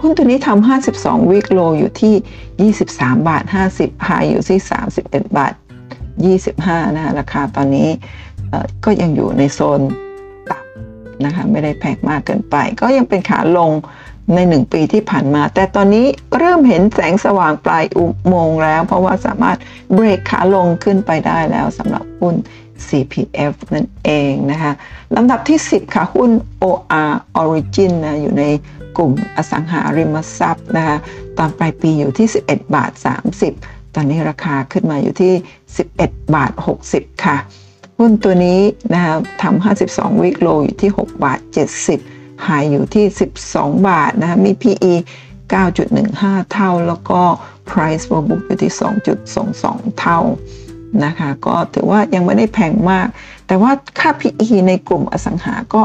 [0.00, 3.44] หุ้นตัวนี้ทำ52วิกโลอยู่ที่ 23 บาท
[3.76, 4.58] 50หายอยู่ที่
[4.98, 5.52] 31 บาท
[6.24, 7.88] 25 นะคะราคาตอนนี้
[8.84, 9.80] ก็ยังอยู่ในโซน
[10.50, 13.70] ต่ำนะคะไม่ได้แพงมากเกินไป ก็ยังเป็นขาลง
[14.34, 16.06] ใน1ปีที่ผ่านมา แต่ตอนนี้
[16.38, 19.58] เริ่มเห็นแสงสว่างปลายอุโมงค์แล้ว เพราะว่าสามารถ
[19.94, 22.34] เบรกขาลงขึ้นไปได้แล้วสำหรับหุ้น
[22.86, 24.72] CPF นั่นเองนะคะ
[25.16, 26.30] ลำดับที่ 10 ค่ะ หุ้น
[26.62, 27.12] OR
[27.42, 28.44] Origin นะอยู่ใน
[28.96, 30.96] กลุ่มอสังหาริมทรัพย์นะคะ
[31.38, 32.92] ตอนปลายปีอยู่ที่ 11 บาท
[33.44, 35.32] 30 ตอนนี้ราคาขึ้นมาอยู่ที่
[35.84, 36.52] 11 บาท
[36.88, 37.36] 60 ค่ะ
[37.98, 38.60] หุ้นตัวนี้
[38.94, 41.38] นะคะทำ52 วิกโลอยู่ที่ 6 บาท
[41.82, 43.04] 70 หายอยู่ที่
[43.44, 44.94] 12 บาทนะคะมี PE
[45.52, 47.20] 9.15 เท่าแล้วก็
[47.70, 48.72] Price per book อยู่ที่
[49.34, 50.20] 2.22 เท่า
[51.04, 53.08] นะคะก็ถือว่ายังไม่ได้แพงมาก
[53.46, 55.82] แต่ว่าค่า PE ในกลุ่มอสังหาก็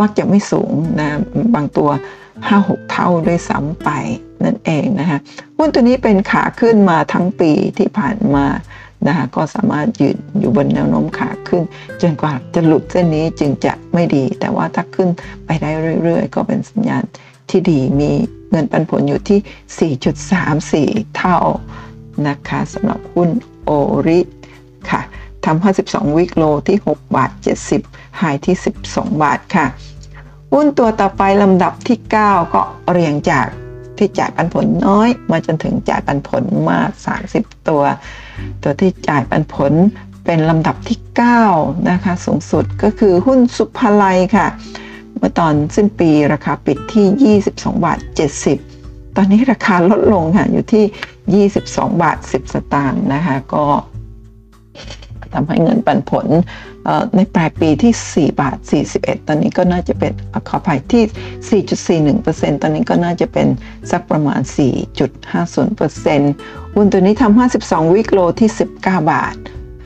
[0.00, 1.10] มักจะไม่สูงนะ
[1.54, 1.90] บางตัว
[2.40, 3.90] 5-6 เท่าด้วยซ้ำไป
[4.44, 5.18] นั่นเองนะคะ
[5.56, 8.46] หุ้นตัวนี้เป็นขาขึ้นมาทั้งปีที่ผ่านมา
[9.06, 11.62] นะคะก็สามารถยืนอยู่บนแนวโน้มขาขึ้น
[12.02, 15.08] จนกว่าจะหลุดเส้นนี้จึงจะไม่ดี แต่ว่าถ้าขึ้น
[15.46, 15.70] ไปได้
[16.02, 17.04] เรื่อยๆ ก็เป็นสัญญาณ
[17.50, 18.10] ที่ดีมี
[18.50, 21.38] เงินปันผลอยู่ที่ 4.34 เท่า
[22.28, 23.28] นะคะสำหรับหุ้น
[23.64, 23.70] โอ
[24.06, 24.20] ริ
[24.90, 25.00] ค่ะ
[25.44, 27.30] ทำ52 วิกโลที่ 6 บาท
[27.74, 28.56] 70 หายที่
[28.88, 29.66] 12 บาทค่ะ
[30.52, 32.14] หุ้นตัวต่อไปลำดับที่ 9
[32.54, 33.46] ก็เรียงจาก
[33.98, 36.90] ที่จ่ายปันผลน้อย มาจนถึงจ่ายปันผลมาก
[37.28, 37.82] 30 ตัว
[38.62, 39.72] ตัวที่จ่ายปันผล
[40.24, 40.98] เป็นลำดับที่
[41.44, 44.46] 9 นะคะ สูงสุดก็คือหุ้นสุภาลัยค่ะ
[45.16, 47.98] เมื่อตอนสิ้นปีราคาปิดที่ 22 บาท
[48.56, 53.66] 70 ตอนนี้ราคาลดลงค่ะ อยู่ที่ 22 บาท 10 สตางค์นะคะ ก็
[55.34, 56.26] ทำให้เงินปันผล
[57.16, 58.56] ในปลายปีที่ 4 บาท
[58.92, 60.12] 41 ตอนนี้ก็น่าจะเป็น
[60.48, 61.62] ขอภัยที่
[62.18, 63.46] 4.41%ตอนนี้ก็น่าจะเป็น
[63.90, 64.40] สักประมาณ
[65.18, 69.34] 4.50%หุ้นตัวนี้ทำ52 วิกโลที่ 19 บาท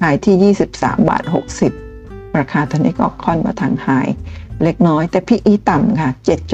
[0.03, 1.23] หายที่ 23 บาท
[1.79, 4.09] 60 ราคาตอนนี้ก็ค่อนมาทางหาย
[4.65, 6.11] เล็กน้อย แต่ PE ต่ำค่ะ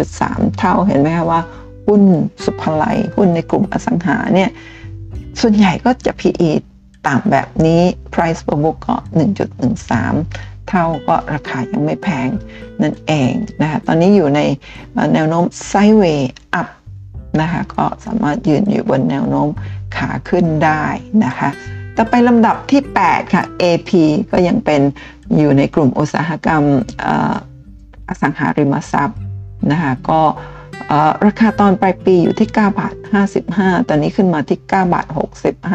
[0.06, 1.40] 7.3 เท่าเห็นไหมคะว่า
[1.86, 2.02] หุ้น
[2.44, 2.82] สุภไล
[3.16, 4.50] หุ้นในกลุ่มอสังหาเนี่ย
[5.40, 6.50] ส่วนใหญ่ก็จะ PE
[7.06, 7.82] ต่ำแบบนี้
[8.12, 8.96] price per book ก็
[9.82, 12.28] 1.13 เท่าก็ราคายังไม่แพง
[12.82, 14.40] นั่นเองนะคะตอนนี้อยู่ใน
[15.14, 16.68] แนวโน้มไซด์เวย์อัพ
[17.40, 19.48] นะคะก็สามารถยืนอยู่บนแนวโน้ม
[19.96, 20.84] ขาขึ้นได้
[21.24, 21.48] นะคะ
[21.96, 23.90] ต่อไปลำดับที่ 8 ค่ะ AP
[24.30, 24.80] ก็ยังเป็น
[25.36, 26.62] อยู่ในกลุ่มอุตสาหกรรม
[28.08, 29.20] อสังหาริมทรัพย์
[29.70, 30.20] นะคะก็
[31.26, 32.94] ราคาตอนปลายปีอยู่ที่ 9 บาท
[33.40, 35.06] 55 ตอนนี้ขึ้นมาที่ 9 บาท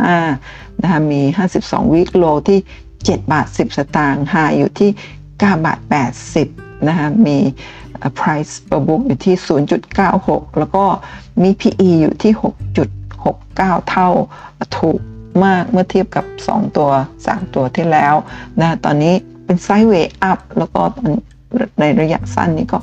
[0.06, 1.22] 65 นะคะ มี
[1.58, 2.60] 52 วิกโลที่
[2.96, 4.90] 7 บาท 10 สตางค์หาอยู่ที่
[5.26, 5.80] 9 บาท
[6.34, 7.38] 80 นะคะ มี
[8.20, 9.36] price per book อยู่ที่
[9.98, 10.84] 0.96 แล้วก็
[11.44, 12.34] มี PE อยู่ที่
[13.12, 14.10] 6.69 เท่า
[14.78, 15.00] ถูก
[15.46, 16.90] มากเมื่อเทียบกับ 2 ตัว
[17.24, 18.16] 3 ตัวที่แล้ว
[18.62, 19.14] นะตอนนี้
[19.46, 20.82] เป็นไซด์เวย์อัพแล้วก็
[21.80, 22.80] ในระยะสั้นนี้ก็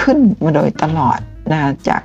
[0.00, 1.18] ขึ้นมาโดยตลอด
[1.52, 2.02] นะจาก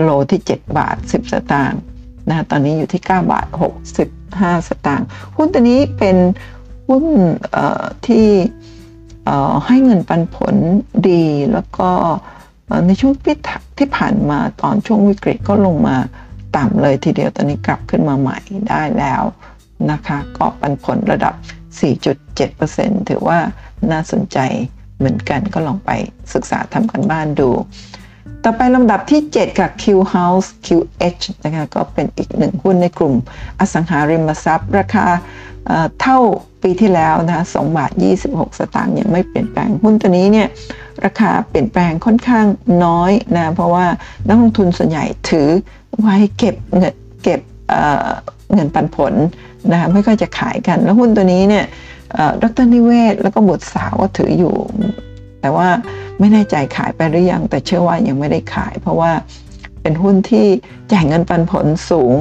[0.00, 1.80] โลที่ 7 บาท 10 สตางค์
[2.28, 3.46] นะตอนนี้อยู่ที่ 9 บาท
[4.06, 6.16] 65 สตางค์หุ้นตัวนี้เป็น
[6.88, 7.04] หุ้น
[8.06, 8.28] ที่
[9.66, 10.54] ให้เงินปันผล
[11.08, 11.90] ดีแล้วก็
[12.86, 13.12] ในช่วง
[13.78, 15.96] ที่ผ่านมาตอนช่วงวิกฤตก็ลงมา
[16.56, 19.22] ต่ำเลยทีเดียวตอนนี้กลับขึ้นมาใหม่ได้แล้ว
[19.90, 21.34] นะคะก็ปันผลระดับ
[22.20, 23.38] 4.7%ถือว่า
[23.90, 24.38] น่าสนใจ
[24.98, 25.90] เหมือนกันก็ลองไป
[26.34, 27.48] ศึกษาทำกันบ้านดู
[28.50, 29.84] ต่อไปลำดับที่ 7 ค่ะ Q
[30.14, 33.14] House QH นะคะก็เป็นอีกหนึ่งหุ้นในกลุ่ม
[33.58, 35.06] อสังหาริมทรัพย์ ราคา
[36.00, 36.18] เท่า
[36.62, 37.90] ปีที่แล้วนะคะ2บาท
[38.24, 40.48] 26 สตางค์ยังไม่เปลี่ยนแปลงหุ้นตัวนี้เนี่ย
[41.04, 42.46] ราคาเปลี่ยนแปลงค่อนข้าง
[42.84, 43.86] น้อยนะเพราะว่า
[44.26, 45.48] นักลงทุนส่วนใหญ่ถือ
[46.00, 47.40] ไว้เก็บเงินเก็บ
[48.52, 49.12] เงินปันผล
[49.72, 51.64] นะคะไม่ค่อยจะขายกัน แล้วหุ้นตัวนี้เนี่ย
[52.42, 54.54] ดรนิเวศแล้วก็บุตรสาวก็ถืออยู่
[55.40, 55.68] แต่ว่า
[56.18, 59.12] ไม่แน่ใจขายไปหรือยัง แต่เชื่อว่ายังไม่ได้ขาย เพราะว่า
[59.82, 60.46] เป็นหุ้นที่
[60.92, 62.14] จ่ายเงินปันผลสูง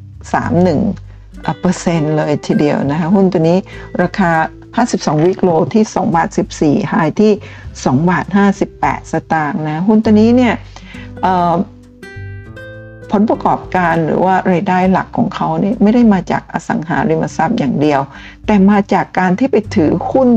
[0.00, 3.58] 5.31เปอร์เซ็นต์เลยทีเดียวนะคะหุ้นตัวนี้
[4.02, 4.32] ราคา
[4.78, 6.28] 52 วิกโลที่2บาท
[6.60, 7.32] 14ไฮที่
[7.68, 8.24] 2บาท
[8.68, 10.54] 58 สตางค์นะหุ้นตัวนี้เนี่ย
[13.10, 18.00] ผลประกอบการหรือว่ารายได้หลักของเขาเนี่ยไม่ได้มาจากอสังหาริมทรัพย์อย่างเดียว
[18.46, 20.30] แต่มาจากการที่ไปถือหุ้น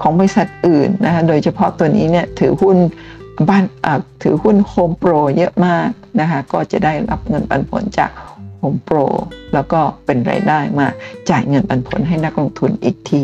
[0.00, 2.76] ของบริษัทอื่นนะคะโดยเฉพาะตัวนี้เนี่ยถือหุ้น
[3.48, 3.64] บ้าน
[4.22, 5.88] ถือหุ้นโฮมโปรเยอะมาก
[6.20, 8.10] นะคะก็จะได้รับเงินปันผลจาก
[8.58, 8.96] โฮมโปร
[9.54, 10.86] แล้วก็เป็นรายได้มา
[11.30, 13.22] จ่ายเงินปันผลให้นักลงทุนอีกที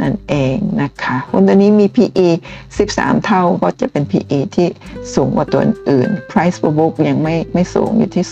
[0.00, 2.28] นั่นเองนะคะหุ้นตัวนี้มี PE
[2.76, 4.68] 13 เท่าก็จะเป็น PE ที่
[5.14, 8.24] สูงกว่าตัวอื่น Price per book ยังไม่ไม่สูงอยู่ที่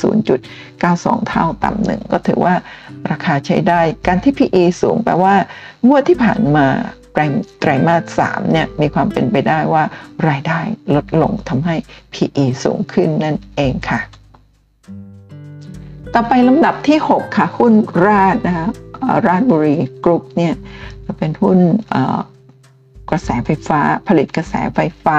[0.60, 2.54] 0.92 เท่าต่ำหนึ่งก็ถือว่า
[3.10, 5.34] ราคาใช้ได้ การที่ PE สูงแปลว่า
[5.86, 6.66] งวดที่ผ่านมา
[7.60, 9.84] ไตรมาสสามเนี่ยมีความเป็นไปได้ว่า
[10.28, 10.60] รายได้
[10.94, 11.74] ลดลงทำให้
[12.12, 14.00] PE สูงขึ้นนั่นเองค่ะ
[16.14, 18.68] ต่อไปลำดับที่ 6 ค่ะ หุ้นราดนะคะ
[19.26, 20.54] ราดบุรีกรุ๊ปเนี่ย
[21.18, 21.58] เป็นหุ้น
[23.10, 25.18] กระแสไฟฟ้าผลิตกระแสไฟฟ้า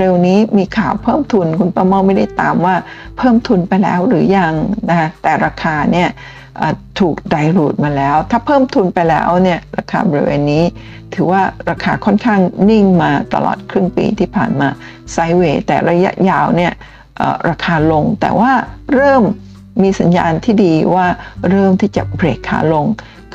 [0.00, 2.74] เร็วๆนี้มีข่าวเพิ่มทุนคุณประเมาไม่ได้ตามว่า
[3.16, 4.54] เพิ่มทุนไปแล้วหรือยัง
[4.90, 6.08] นะแต่ราคาเนี่ย
[7.00, 10.64] ถูกไดรูดมาแล้ว ถ้าเพิ่มทุนไปแล้วเนี่ยราคาบริเวณนี้
[11.14, 12.40] ถือว่าราคาค่อนข้าง
[12.70, 14.68] นิ่งมาตลอดครึ่งปีที่ผ่านมา
[15.12, 16.72] ไซเวย์แต่ระยะยาวเนี่ย
[17.48, 18.52] ราคาลงแต่ว่า
[18.94, 19.22] เริ่ม
[19.82, 21.06] มีสัญญาณที่ดีว่า
[21.50, 22.86] เริ่มที่จะเบรกขาลง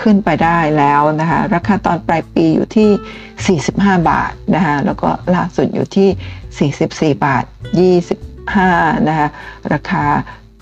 [0.02, 7.44] ขึ้นไปได้แล้วนะคะ ราคาตอนปลายปีอยู่ที่ 45 บาทนะคะแล้วก็ล่าสุดอยู่ที่ 44 บาท
[8.26, 9.28] 25นะคะ
[9.74, 10.04] ราคา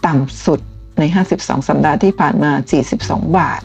[0.06, 0.60] ต่ำสุด
[1.00, 1.04] ใน
[1.38, 2.52] 52 สัปดาห์ที่ผ่านมา
[2.94, 3.62] 42 บาท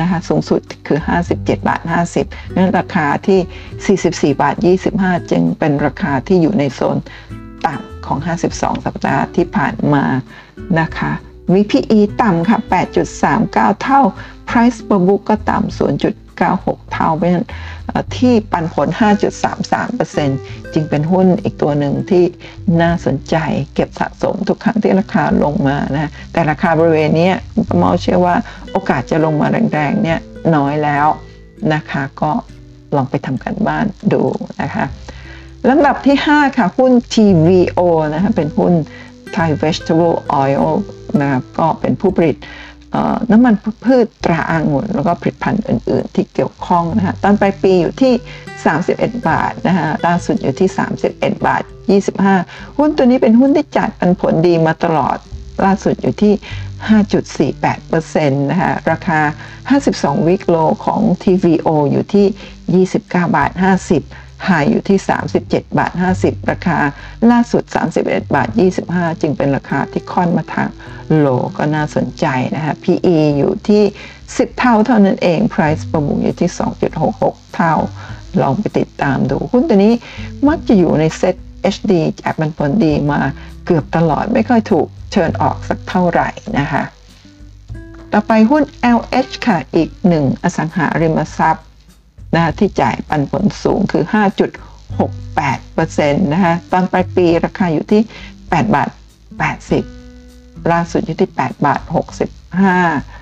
[0.00, 1.36] นะคะสูงสุดคือ 57
[1.68, 1.80] บาท
[2.18, 4.56] 50นั้นราคาที่ 44 บาท
[4.92, 6.96] 25 จึงเป็นราคาที่อยู่ในโซน
[7.66, 8.18] ต่ำของ
[8.52, 10.04] 52 สัปดาห์ที่ผ่านมา
[10.80, 11.12] นะคะ
[11.52, 12.58] VPE ต่ำค่ะ
[13.20, 14.00] 8.39 เท่า
[14.48, 15.78] Price per book ก็ต่ำ
[16.40, 17.46] 96 เท่าเพราะฉะนั้น
[18.16, 18.88] ที่ปันผล
[19.60, 22.24] 5.33%จึงเป็นหุ้นอีกตัวหนึ่งที่
[22.82, 23.36] น่าสนใจ
[23.74, 27.30] เก็บสะสมทุกครั้งที่ราคาลงมานะแต่ราคาบริเวณนี้
[27.68, 28.36] ประมาเชื่อว่า
[28.72, 30.18] โอกาสจะลงมาแรงๆเนี่ย
[30.56, 31.06] น้อยแล้ว
[31.74, 32.32] นะคะก็
[32.96, 34.22] ลองไปทำกันบ้านดู
[34.62, 34.84] นะคะ
[35.68, 37.80] ลำดับที่ 5 ค่ะ หุ้น TVO
[38.14, 38.72] นะคะเป็นหุ้น
[39.36, 40.68] Thai Vegetable Oil
[41.20, 42.36] นะครับก็เป็นผู้ผลิต
[43.30, 48.12] น้ำมันพืชตราอางุ่น แล้วก็ผลิตภัณฑ์อื่น ๆ ที่เกี่ยวข้องนะคะตอนปลายปีอยู่ที่
[48.68, 50.68] 31 บาทนะคะล่าสุดอยู่ที่
[51.08, 51.62] 31 บาท
[52.20, 55.16] 25 หุ้นตัวนี้เป็นหุ้นที่จัดปันผลดีมาตลอด
[55.64, 56.34] ล่าสุดอยู่ที่
[57.48, 59.20] 5.48%นะคะราคา
[59.74, 63.50] 52 วิกโลของ TVO อยู่ที่ 29 บาท
[63.92, 64.98] 50 หายอยู่ที่
[65.38, 66.78] 37 บาท 50 ราคา
[67.30, 67.62] ล่าสุด
[67.98, 68.48] 31 บาท
[68.84, 70.68] 25 จึงเป็นราคาที่ค่อนมาทาง
[71.18, 71.26] โล
[71.56, 73.82] ก็น่าสนใจนะคะ PE อยู่ที่
[74.22, 76.50] 10 เท่าเท่านั้นเอง Price ประมูลอยู่ที่
[77.02, 77.74] 2.66 เท่า
[78.42, 79.94] ลองไปติดตามดู หุ้นตัวนี้
[80.48, 81.36] มักจะอยู่ในเซ็ต
[81.74, 83.20] HD จากมันผลดีมา
[83.66, 86.28] เกือบตลอดไม่ค่อยถูกเชิญออกสักเท่าไหร่
[86.58, 86.82] นะคะ
[88.12, 88.62] ต่อไปหุ้น
[88.96, 91.67] LH ค่ะ อีกหนึ่งอสังหาริมทรัพย์
[92.34, 94.04] นะที่จ่ายปันผลสูงคือ
[94.88, 98.02] 5.68%นะคะตอนปลายปีราคาอยู่ที่
[98.36, 98.88] 8 บาท
[99.78, 101.80] 80 ล่าสุดอยู่ที่ 8 บาท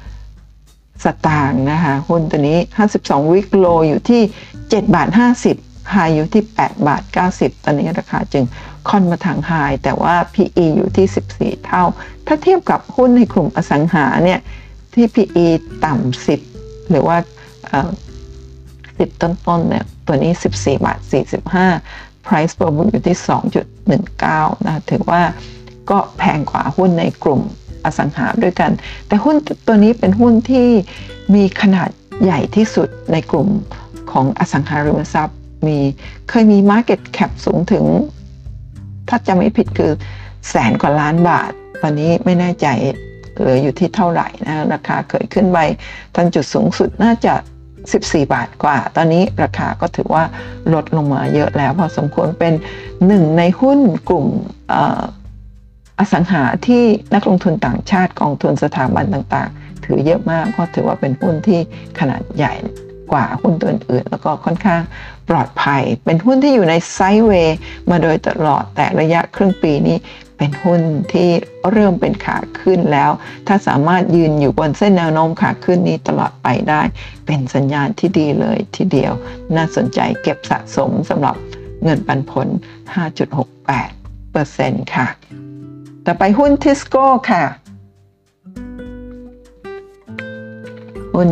[0.03, 2.59] 65 สตางค์นะคะหุ้นตัวนี้
[2.97, 4.23] 52 วิกโลอยู่ที่
[4.59, 5.09] 7 บาท
[5.49, 7.03] 50ไฮอยู่ที่ 8 บาท
[7.35, 8.45] 90 ตอนนี้ราคาจึง
[8.89, 9.53] ค่อนมาทางไฮ
[9.85, 11.07] แต่ว่า PE อยู่ที่
[11.57, 11.85] 14 เท่า
[12.27, 14.41] ถ้าเทียบกับหุ้นในกลุ่มอสังหาเนี่ย
[14.95, 15.47] ที่ PE
[15.85, 17.17] ต่ำ 10 หรือว่า
[18.99, 20.99] 10 ต้นๆเนี่ยตัวนี้ 14 บาท
[21.63, 23.19] 45 price per book อยู่ที่
[23.93, 25.23] 2.19 นะถือว่า
[25.91, 27.41] ก็แพงกว่าหุ้นในกลุ่ม
[27.85, 28.71] อสังหาด้วยกัน
[29.07, 29.37] แต่หุ้น
[29.67, 30.69] ตัวนี้เป็นหุ้นที่
[31.35, 31.91] มีขนาด
[32.23, 33.49] ใหญ่ที่สุดในกลุ่ม
[34.11, 35.79] ของอสังหาริมทรัพย์มี
[36.31, 37.85] เคยมี market cap สูงถึง
[39.09, 39.93] ถ้าจะไม่ผิดคือ
[40.51, 41.51] แสนกว่าล้านบาท
[41.83, 42.67] ตอนนี้ไม่แน่ใจ
[43.35, 45.59] เหลืออยู่ที่เท่าไหร่นะราคาเคยขึ้นไป
[46.15, 47.35] ตอนจุดสูงสุดน่าจะ
[47.95, 50.25] 14 บาทกว่า ตอนนี้ราคาก็ถือว่า
[50.75, 52.53] ลดลงมาเยอะแล้ว พอสมควรเป็น
[53.07, 53.79] หนึ่งในหุ้น
[54.09, 54.27] กลุ่ม
[55.99, 56.83] อสังหาที่
[57.15, 61.61] นักลงทุนต่างชาติกองทุนสถาบันต่างๆ ถือเยอะมากเพราะถือว่าเป็นหุ้นที่
[61.99, 62.55] ขนาดใหญ่
[63.13, 64.83] กว่าหุ้นตัวอื่นแล้วก็ค่อนข้าง
[65.29, 67.59] ปลอดภัย เป็นหุ้นที่อยู่ในไซด์เวย์
[67.91, 69.97] มาโดยตลอดแต่ระยะครึ่งปีนี้
[70.39, 70.83] เป็นหุ้น
[71.13, 71.29] ที่
[71.71, 73.11] เริ่มเป็นขาขึ้นแล้ว
[73.47, 76.83] ถ้าสามารถยืนอยู่บนเส้นแนวโน้มขาขึ้นนี้ตลอดไปได้
[77.27, 79.13] เป็นสัญญาณที่ดีเลยทีเดียว
[79.57, 81.37] น่าสนใจเก็บสะสมสำหรับ
[81.85, 82.49] เงินปันผล
[83.67, 85.07] 5.68%ค่ะ
[86.07, 87.45] ต่อไปหุ้นทิสโก้ค่ะ
[91.15, 91.31] หุ้น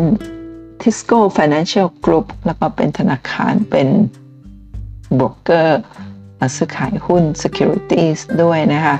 [0.82, 3.88] ทิสโก้ Financial Group แล้วก็เป็นธนาคารเป็น
[5.20, 5.80] บรกเกอร์
[6.56, 8.94] ซื้อขายหุ้น securities ด้วยนะคะ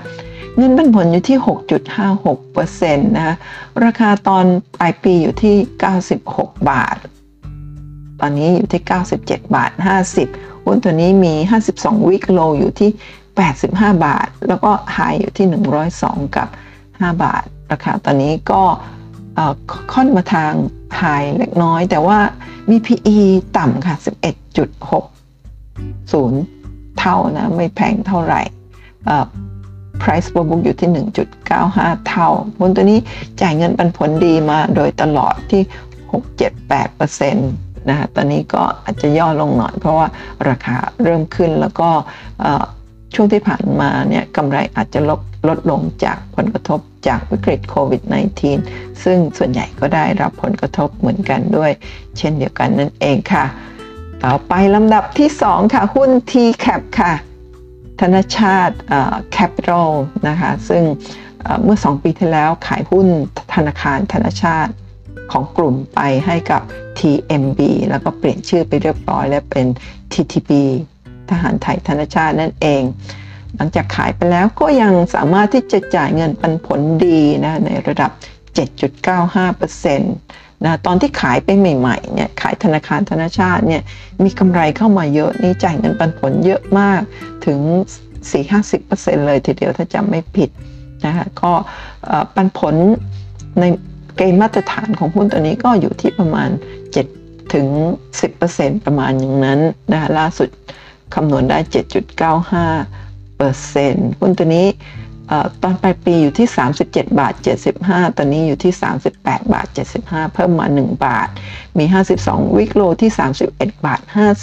[0.57, 1.39] เงินปันผลอยู่ที่
[2.07, 3.35] 6.56%นะคะ
[3.85, 4.45] ราคาตอน
[4.79, 5.57] ปลายปีอยู่ที่
[6.13, 6.97] 96 บาท
[8.21, 8.83] ตอนนี้อยู่ที่
[9.19, 9.71] 97 บาท
[10.19, 11.35] 50 หุ้นตัวนี้มี
[11.71, 12.91] 52 วิกโลอยู่ที่
[13.47, 15.47] 85 บาท แล้วก็ไฮอยู่ที่
[15.91, 16.49] 102 กับ
[16.83, 18.63] 5 บาท ราคาตอนนี้ก็
[19.93, 20.53] ค่อนมาทาง
[20.97, 21.03] ไฮ
[21.39, 22.19] เล็กน้อย แต่ว่า
[22.71, 23.19] มี PE
[23.57, 24.07] ต่ำค่ะ 11.60
[26.99, 28.43] เท่านะไม่แพงเท่าไหร่
[30.03, 30.91] price per book อยู่ที่
[31.51, 32.29] 1.95 เท่า
[32.59, 32.99] หุ้นตัวนี้
[33.41, 35.63] จ่ายเงินปันผลดีมาโดยตลอดที่
[36.73, 37.35] 6-7-8%
[37.89, 40.07] นะคะตอนนี้ก็อาจจะย่อลงหน่อยเพราะว่า
[40.49, 41.89] ราคาเริ่มขึ้นแล้วก็
[43.15, 48.03] ช่วงที่ผ่านมาเนี่ยกำไรอาจจะลดลดลงจากผลกระทบจากวิกฤตโควิด
[48.53, 51.71] -19 ซึ่งส่วนใหญ่ก็ได้รับผลกระทบเหมือนกันด้วย
[52.19, 53.45] เช่นเดียวกันนั่นเองค่ะ
[54.23, 57.13] ต่อไปลำดับที่ 2 ค่ะ หุ้น TCAP ค่ะ
[58.01, 58.77] ธนชาติ
[59.37, 59.89] Capital
[60.29, 60.83] นะคะ ซึ่ง
[61.63, 63.07] เมื่อ 2 ปีที่แล้วขายหุ้น
[63.55, 64.73] ธนาคารธนชาติ
[65.33, 66.63] ของกลุ่มไปให้กับ
[66.99, 69.67] TMB แล้วก็เปลี่ยนชื่อไปเรียบร้อยและเป็น
[70.13, 70.51] TTB
[71.31, 72.83] ทหารไทยธนชาตินั่นเอง
[73.57, 78.11] หลังจากขายไปแล้วก็ยังสามารถที่จะจ่ายเงินปันผลดีนะในระดับ
[78.57, 79.99] 7.95%
[80.65, 83.83] นะตอนที่ขายไปใหม่ๆเนี่ยขายธนาคารธนชาติเนี่ย
[84.25, 87.01] มีกำไรเข้ามาเยอะนี่จ่ายเงินปันผลเยอะมาก
[87.47, 87.59] ถึง
[88.43, 90.51] 4-50%เลยทีเดียวถ้าจำไม่ผิด
[91.05, 91.53] นะคะก็
[92.35, 92.75] ปันผล
[93.61, 93.65] ใน
[94.17, 96.51] เกณฑ์มาตรฐานของหุ้นตัวนี้ก็อยู่ที่ประมาณ
[97.01, 97.67] 7 ถึง
[98.27, 99.61] 10%ประมาณอย่างนั้น
[99.93, 100.49] นะคะล่าสุด
[101.15, 101.59] คำนวณได้
[102.49, 104.67] 7.95เปอร์เซ็นต์หุ้นตัวนี้
[105.63, 106.49] ตอนปลายปีอยู่ที่
[106.85, 107.35] 37 บาท
[107.77, 108.73] 75 ตอนนี้อยู่ที่
[109.13, 109.67] 38 บาท
[110.01, 111.29] 75 เพิ่มมา 1 บาท
[111.79, 111.85] มี
[112.21, 113.11] 52 วิกโลที่
[113.47, 114.01] 31 บาท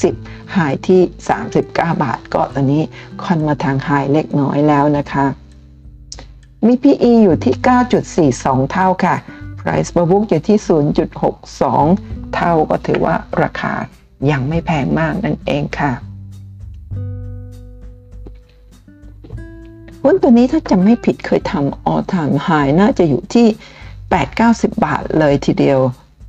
[0.08, 1.02] 50หายที่
[1.50, 1.62] 39
[2.04, 2.84] บาท ก็ตอนนี้
[3.24, 5.26] ค่อนมาทางไฮเล็กน้อยแล้วนะคะ
[6.66, 7.56] มี PE อยู่ที่
[8.34, 9.16] 9.42 เท่าค่ะ
[9.60, 10.58] Price per book อยู่ที่
[11.46, 13.74] 0.62 เท่าก็ถือว่าราคา
[14.32, 15.92] ยังไม่แพงมากนั่นเองค่ะ
[20.04, 23.48] หุ้นตัวนี้ถ้าจำไม่ผิดเคยทำ all time high น่าจะอยู่ที่
[24.16, 25.80] 8-90 บาทเลยทีเดียว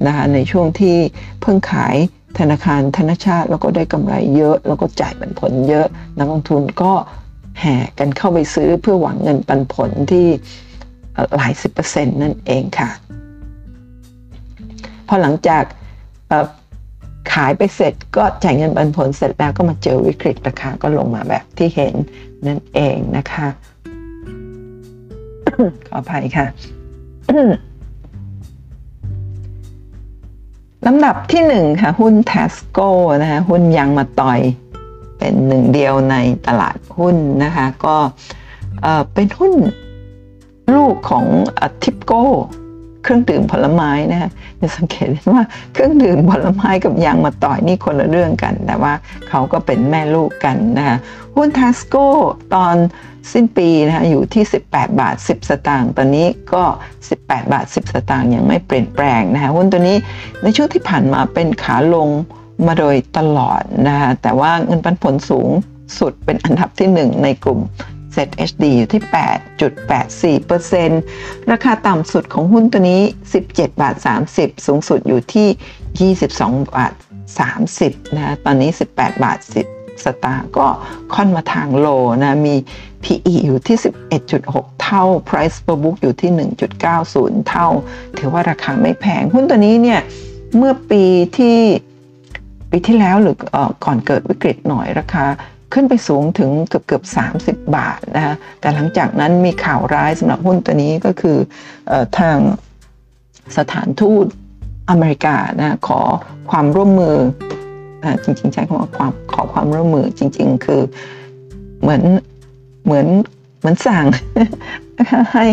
[0.06, 0.96] นะคะในช่วงที่
[1.40, 1.96] เพิ่งขาย
[2.38, 5.86] ธนาคารธนชาติ แล้วก็ได้กำไรเยอะ แล้วก็จ่ายปันผลเยอะ
[6.18, 6.92] นักลงทุนก็
[7.60, 10.26] แห่กันเข้าไปซื้อเพื่อหวังเงินปันผลที่
[11.36, 12.90] หลายสิบเปอร์เซ็นต์นั่นเองค่ะ
[15.08, 15.64] พอหลังจาก
[17.32, 21.94] ขายไปเสร็จก็จ่ายเงินปันผลเสร็จแล้วก็มาเจอวิกฤตราคาก็ลงมาแบบที่เห็น
[22.46, 23.46] นั่นเองนะคะ
[25.86, 26.46] ขออภัยค่ะ
[30.86, 32.88] ลำดับที่หนึ่งค่ะ หุ้น t ทสโก้
[33.22, 34.40] นะคะหุ้นยังมาต่อย
[35.18, 36.16] เป็นหนึ่งเดียวใน
[36.46, 37.96] ตลาดหุ้นนะคะ ก็
[39.14, 39.54] เป็นหุ้น
[40.74, 41.26] ลูกของ
[41.82, 42.24] ทิปโก้
[43.02, 44.30] เครื่องดื่มผลไม้นะคะ
[44.60, 45.42] จะสังเกตว่า
[45.72, 48.92] เครื่องดื่มผลไม้กับยางมาต่อยนี่คนละเรื่องกัน แต่ว่า
[49.28, 50.96] เขาก็เป็นแม่ลูกกันนะคะ
[51.36, 51.96] หุ้นทัสโก
[52.54, 52.76] ตอน
[53.32, 56.64] สิ้นปีนะคะอยู่ที่ 18 บาท 10 สตางค์ตอนนี้ก็
[57.08, 59.96] 18 บาท 10 สตางค์ยังไม่เปลี่ยนแปลงนะคะหุ้นตัวนี้
[60.42, 62.08] ในช่วงที่ผ่านมาเป็นขาลง
[62.66, 65.48] มาโดยตลอดนะคะแต่ว่าเงินปันผลสูง
[65.98, 67.60] สุดเป็นอันดับที่ 1 ในกลุ่ม
[68.14, 69.02] ZHD อยู่ที่
[70.38, 73.02] 8.84%ราคาต่ำสุดของหุ้นตัวนี้
[73.40, 73.96] 17 บาท
[74.30, 76.92] 30 สูงสุดอยู่ที่ 22 บาท
[77.58, 79.38] 30 นะตอนนี้ 18 บาท
[79.72, 80.66] 10 สตางค์ก็
[81.14, 81.86] ค่อนมาทางโล
[82.22, 82.54] นะมี
[83.04, 83.76] PE อยู่ที่
[84.30, 86.30] 11.6 เท่า Price per book อยู่ที่
[86.88, 87.68] 1.90 เท่า
[88.18, 90.00] ถือว่าราคาไม่แพง หุ้นตัวนี้เนี่ย
[90.56, 91.04] เมื่อปี
[91.36, 91.58] ที่
[92.70, 93.36] ปีที่แล้วหรือ
[93.84, 95.24] ก่อนเกิดวิกฤตหน่อยราคา
[95.72, 97.04] ขึ้นไปสูงถึงเกือบเกือบ
[97.58, 101.38] 30 บาทนะคะแต่หลังจากนั้นมีข่าวร้ายสำหรับหุ้นตัวนี้ก็คือ
[101.90, 102.38] อทาง
[103.56, 104.26] สถานทูต
[104.90, 106.00] อเมริกานะขอ
[106.50, 107.16] ความร่วมมือ
[108.24, 110.82] จริงๆใช้คำว่าความขอความร่วมมือจริง ๆ คือ
[111.82, 112.02] เหมือน
[112.84, 113.06] เหมือน
[113.58, 114.06] เหมือนสั่ง
[115.34, 115.46] ให้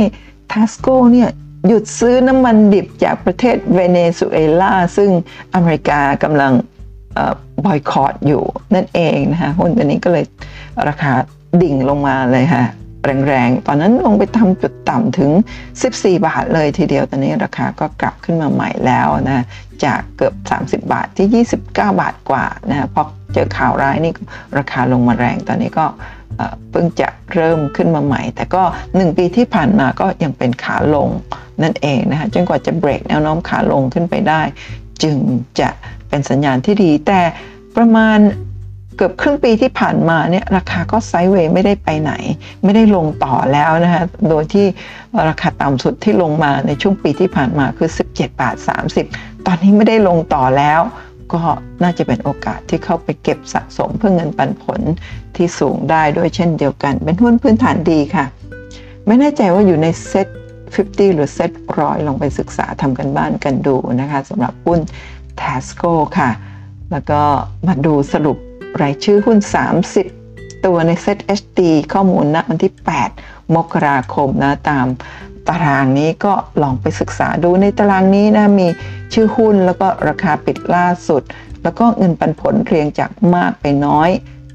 [0.52, 1.30] ทัสโก้เนี่ย
[1.68, 5.10] หยุดซื้อน้ำมันดิบจากประเทศเวเนซุเอลาซึ่ง
[5.56, 6.54] อเมริกากำลัง
[7.66, 8.44] บอยคอรดอยู่
[8.76, 10.26] นั่นเองนะคะหุ้นตัวนี้ก็เลย
[10.88, 11.12] ราคา
[11.62, 12.66] ดิ่งลงมาเลยค่ะ
[13.28, 15.32] แรงๆ ตอนนั้นลงไปทำจุดต่ำถึง
[15.78, 19.46] 14 บาทเลยทีเดียว ตอนนี้ราคาก็กลับขึ้นมาใหม่แล้วนะ
[19.86, 23.04] จากเกือบ 30 บาทที่ 29 บาทกว่านะพอ
[23.34, 24.14] เจอข่าวร้ายนี่
[24.58, 25.86] ราคาลงมาแรง ตอนนี้ก็
[26.72, 31.10] เพิ่งจะเริ่มขึ้นมาใหม่ แต่ก็ 1 ปีที่ผ่านมาก็ยังเป็นขาลง
[31.64, 34.42] นั่นเองนะคะ จนกว่าจะเบรกแนวโน้มขาลงขึ้นไปได้
[35.04, 35.18] จึง
[35.60, 35.70] จะ
[36.10, 37.22] เป็นสัญญาณที่ดี แต่
[37.78, 38.20] ประมาณ
[38.96, 42.14] เกือบครึ่งปีที่ผ่านมาเนี่ยราคาก็ไซด์เวย์ไม่ได้ไปไหน
[42.64, 44.66] ไม่ได้ลงต่อแล้วนะคะโดยที่
[45.28, 48.56] ราคาต่ำสุดที่ลงมาในช่วงปีที่ผ่านมาคือ 17 บาท
[49.02, 50.82] 30 ตอนนี้ไม่ได้ลงต่อแล้ว
[51.34, 51.42] ก็
[51.84, 54.82] น่าจะเป็นโอกาสที่เข้าไปเก็บสะสมเพื่อเงินปันผล
[55.36, 58.26] ที่สูงได้ด้วยเช่นเดียวกัน เป็นหุ้นพื้นฐานดีค่ะ
[59.08, 60.28] ไม่แน่ใจว่าอยู่ในเซ็ต
[60.74, 64.80] 50 หรือเซ็ตร้อยลองไปศึกษาทำกันบ้านกันดูนะคะสำหรับหุ้น
[65.42, 66.32] t a s c o ค่ะ
[66.92, 67.22] แล้วก็
[67.68, 68.38] มาดูสรุป
[68.82, 69.40] รายชื่อหุ้น
[70.04, 71.60] 30 ตัวในเซ็ต HD
[71.94, 72.74] ข้อมูลณวันที่
[73.14, 74.88] 8 มกราคมนะตาม
[75.48, 78.68] ตารางนี้ก็ลองไปศึกษาดูในตารางนี้นะมี
[79.14, 81.24] ชื่อหุ้นแล้วก็ราคาปิดล่าสุด
[81.64, 84.10] แล้วก็เงินปันผลเรียงจากมากไปน้อย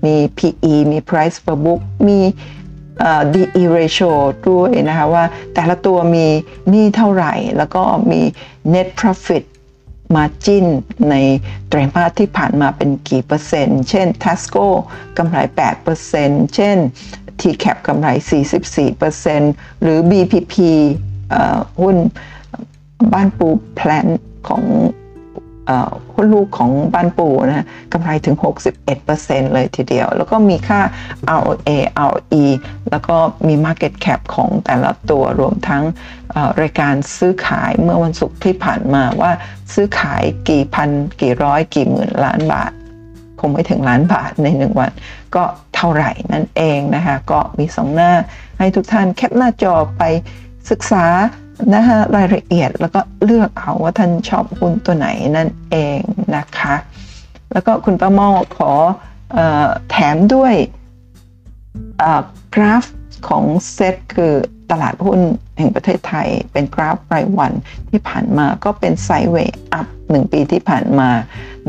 [0.04, 2.20] มี PE มี Price per book มี
[3.34, 4.12] DE ratio
[4.48, 5.24] ด้วยนะคะว่า
[5.54, 6.26] แต่ละตัวมี
[6.70, 8.20] หนี้เท่าไหร่ แล้วก็มี
[8.72, 9.44] net profit
[10.16, 10.66] margin
[11.10, 11.14] ใน
[11.68, 14.66] ไตรมาสที่ผ่านมาเป็นกี่เปอร์เซ็นต์ เช่น Tasco
[15.18, 15.36] กำไร
[15.96, 16.76] 8%เช่น
[17.40, 18.08] TCAP กำไร
[18.76, 20.54] 44%หรือ BPP
[21.80, 21.96] หุ้น
[23.12, 24.06] บ้านปูแพลน
[24.48, 24.62] ของ
[26.14, 28.36] หุ้นลูกของบ้านปู่นะกำไรถึง
[28.90, 30.80] 61%เลยทีเดียว แล้วก็มีค่า
[31.38, 31.70] ROA
[32.08, 32.44] ROE
[32.90, 35.82] แล้วก็มี Market Cap ของแต่ละตัวรวมทั้ง
[36.62, 39.30] รายการซื้อขายเมื่อวันศุกร์ที่ผ่านมาว่า
[39.74, 40.88] ซื้อขายกี่พัน
[41.20, 42.72] กี่ร้อยกี่หมื่นล้านบาท
[43.40, 44.92] คงไม่ถึงล้านบาทในหนึ่งวัน
[45.34, 45.44] ก็
[45.76, 48.12] เท่าไหร่นั่นเองนะคะ ก็มีสองหน้า
[48.58, 50.02] ให้ทุกท่านแคปหน้าจอไป
[50.70, 51.06] ศึกษา
[51.74, 56.00] นะคะรายละเอียดแล้วก็เลือกเอาว่าท่านชอบหุ้นตัวไหนนั่นเอง
[56.36, 56.74] นะคะ
[57.52, 58.72] แล้วก็คุณป้ามอขอ
[59.36, 59.38] อ
[59.90, 60.54] แถมด้วย
[62.54, 62.84] กราฟ
[63.28, 64.32] ของเซตคือ
[64.70, 65.20] ตลาดหุ้น
[65.58, 67.52] แห่งประเทศไทยเป็นกราฟรายวัน
[67.90, 71.10] ที่ผ่านมาก็เป็นไซด์เวย์อัพหนึ่งปีที่ผ่านมา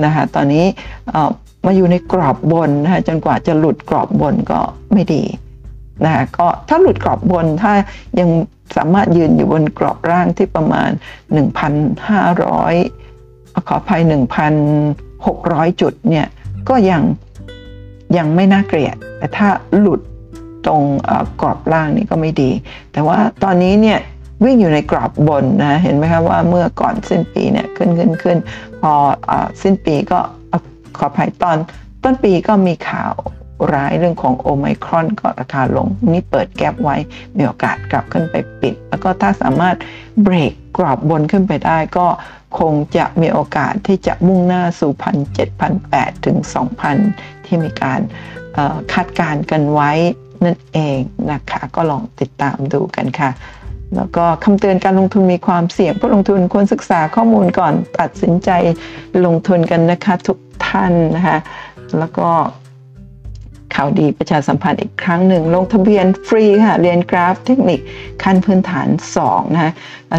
[0.04, 0.66] นะคะตอนนี้
[1.66, 4.60] มาอยู่ในกรอบบนนะคะจนกว่าจะหลุดกรอบบนก็
[4.94, 5.24] ไม่ดี
[6.06, 7.74] นะคะก็ถ้าหลุดกรอบบนถ้า
[8.20, 8.30] ยัง
[8.76, 10.90] สามารถยืนอยู่บนกรอบร่างที่ประมาณ
[11.28, 14.02] 1,500 ขออภัย
[14.72, 16.28] 1,600 จุดเนี่ย
[16.70, 17.02] ก็ยัง
[18.18, 19.48] ยังไม่น่าเกลียด แต่ถ้า
[19.80, 20.02] หลุด
[20.66, 20.82] ตรง
[21.42, 22.52] กรอบล่างนี่ก็ไม่ดี
[22.92, 24.00] แต่ว่าตอนนี้เนี่ย
[24.44, 28.38] วิ่งอยู่ในกรอบบนนะเห็นไหมคะว่าเมื่อก่อนสิ้นปีเนี่ยขึ้นขึ้นขึ้น
[28.82, 28.92] พอ
[29.30, 30.20] อสิ้นปีก็
[30.98, 31.58] ขออภัยตอน
[32.04, 33.14] ต้นปีก็มีข่าว
[33.74, 36.98] ร้ายเรื่องของโอไมครอนก็ราคาลง นี่เปิดแก๊ปไว้
[37.38, 39.76] มีโอกาสกลับขึ้นไปปิด แล้วก็ถ้าสามารถ
[40.24, 42.08] เบรกกรอบบนขึ้นไปได้ก็
[42.60, 46.98] คงจะมีโอกาสที่จะมุ่งหน้าสู่พันเจ็ดพันแปดถึงสองพัน
[47.46, 48.00] ที่มีการ
[48.94, 49.92] คาดการณ์กันไว้
[50.44, 51.00] นั่นเอง
[51.32, 53.30] นะคะ ก็ลองติดตามดูกันค่ะ
[53.96, 58.50] แล้วก็คำเตือนการลงทุนมีความเสี่ยงผู้ลงทุนควรศึกษาข้อมูลก่อนตัดสินใจ
[59.26, 60.38] ลงทุนกันนะคะทุก
[60.68, 61.38] ท่านนะคะ
[62.00, 62.30] แล้วก็
[63.76, 67.80] ข่าวดีประชาสัมพันธ์อีกครั้งหนึ่ง ลงทะเบียนฟรีค่ะ เรียนกราฟเทคนิค
[68.24, 68.88] ขั้นพื้นฐาน
[69.22, 69.72] 2นะะ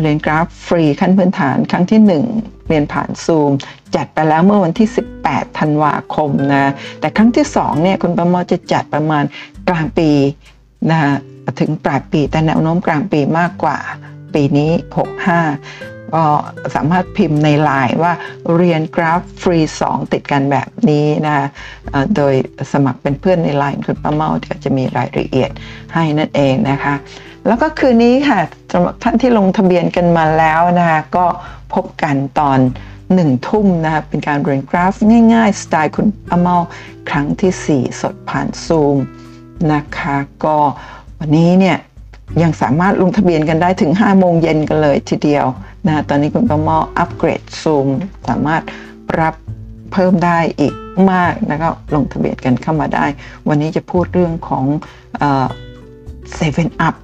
[0.03, 2.01] เรียนกราฟฟรีขั้นพื้นฐานครั้งที่
[2.33, 3.51] 1 เรียนผ่านซูม
[3.97, 4.89] จัดไปแล้วเมื่อวันที่
[5.23, 9.25] 18 ธันวาคมนะแต่ครั้งที่2เนี่ยคุณประมอจะจัดประมาณ
[9.69, 10.11] กลางปี
[10.91, 10.99] นะ
[11.61, 13.79] ถึงปลายปีแต่แนวโน้มกลางปีมากกว่า
[14.35, 14.71] ปีนี้
[15.37, 16.25] 65 ก็
[16.75, 18.13] สามารถพิมพ์ในไลน์ว่า
[18.57, 21.47] เรียนกราฟฟรี 2 ติดกันแบบนี้นะคะ
[22.17, 22.35] โดย
[22.73, 25.51] สมัครเป็นเพื่อนในไลน์คุณป้าเมาเดี๋ยวจะมีรายละเอียด
[25.95, 26.95] ให้นั่นเองนะคะ
[27.47, 28.41] แล้วก็คืนนี้ค่ะ
[28.73, 31.27] สำหรับท่านที่ลงทะเบียนกันมาแล้วนะคะก็
[31.75, 32.59] พบกันตอน
[33.15, 34.95] หนึ่งทุ่มนะคะเป็นการเรียนกราฟ
[35.35, 36.57] ง่ายๆ สไตล์คุณป้าเมา
[37.11, 38.97] ครั้งที่ 4 สดผ่านซูม
[39.73, 40.57] นะคะ ก็
[41.19, 41.79] วันนี้เนี่ย
[42.43, 45.47] ยังสามารถลงทะเบียนกันได้ถึง 5 โมงเย็นกันเลยทีเดียว
[45.87, 47.89] นะตอนนี้คุณประมออัปเกรดซูม
[48.29, 48.63] สามารถ
[49.21, 49.35] รับ
[49.93, 50.75] เพิ่มได้อีก
[51.13, 53.07] มากนะครับลงทะเบียนกันเข้ามาได้
[53.49, 54.65] วันนี้จะพูดเรื่องของ
[56.35, 56.95] เซเว่นอัพ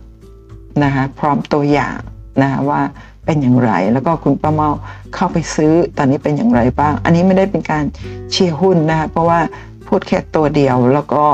[0.84, 1.98] นะคะพร้อมตัวอย่าง
[2.42, 2.80] นะะว่า
[3.26, 4.68] เป็นอย่างไร แล้วก็คุณประเมา
[5.14, 7.84] เข้าไปซื้อตอนนี้เป็นอย่างไรบ้าง อันนี้ไม่ได้เป็นการ
[8.30, 9.40] เชียร์หุ้นนะคะเพราะว่า
[9.86, 11.24] พูดแค่ตัวเดียวแล้วก็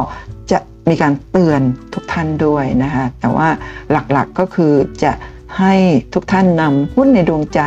[0.91, 1.61] มีการเตือน
[1.95, 3.49] ทุกท่านด้วยนะคะแต่ว่า
[3.91, 4.73] หลักๆก็คือ
[5.03, 5.13] จะ
[5.59, 5.75] ให้
[6.15, 7.61] ทุกท่านนำหุ้นในดวงใจ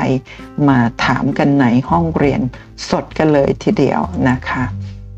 [0.69, 2.41] มาถามกันในห้องเรียน
[2.89, 4.63] สดกันเลยทีเดียวนะคะ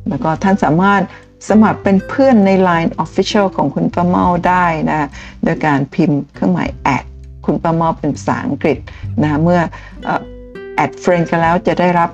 [0.10, 1.02] แล้วก็ท่านสามารถ
[1.50, 5.08] สมัครเป็นเพื่อนใน Line Official ของคุณประเมาได้นะ
[5.44, 7.04] โดยการพิมพ์เครื่องหมาย at
[7.46, 8.78] คุณประเมาเป็นภาษาอังกฤษ
[9.24, 9.60] นะเมื่อ
[10.76, 12.10] add friend กันแล้วจะได้รับ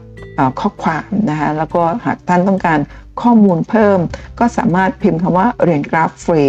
[0.59, 2.79] ข้อความนะคะแล้วก็หากท่านต้องการ
[3.21, 3.99] ข้อมูลเพิ่ม
[4.39, 6.43] ก็สามารถพิมพ์คำว่าเรียนกราฟฟรี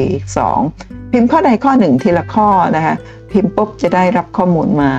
[0.54, 2.96] 2พิมพ์ข้อใดข้อหนึ่งทีละข้อนะคะ
[3.32, 4.90] พิมพ์ปุ๊บจะได้รับข้อมูลมา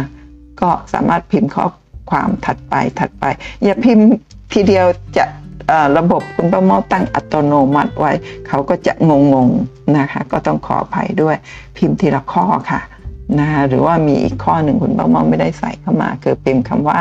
[0.61, 1.65] ก็สามารถพิมพ์ข้อ
[2.11, 3.26] ความถัดไปถัดไป
[3.63, 4.05] อย่าพิมพ์
[4.53, 4.86] ทีเดียว
[5.17, 5.26] จะ
[5.97, 8.11] ระบบคุณประเมาตั้งอัตโนมัติไว้
[8.47, 11.36] เขาก็จะงงๆนะคะ ก็ต้องขออภัยด้วย
[11.78, 12.82] พิมพ์ทีละข้อค่ะ
[13.39, 16.99] นะคะหรือว่ามีอีกข้อหนึ่งคุณประเมาไม่ได้ใส่เข้ามา คือพิมพ์คำว่า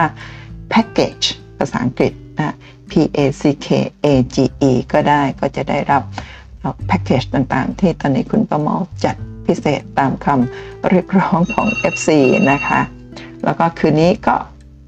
[0.72, 1.26] package
[1.58, 2.54] ภาษาอังกฤษนะ
[2.90, 3.68] P A C K
[4.04, 4.36] A G
[4.70, 6.02] E ก็ได้ก็จะได้รับ
[6.86, 9.16] แพ็กเกจต่างๆ ที่ตอนนี้คุณประมาจัด
[9.46, 12.08] พิเศษตามคำเรียกร้องของ FC
[12.50, 12.80] นะคะ
[13.44, 14.36] แล้วก็คืนนี้ก็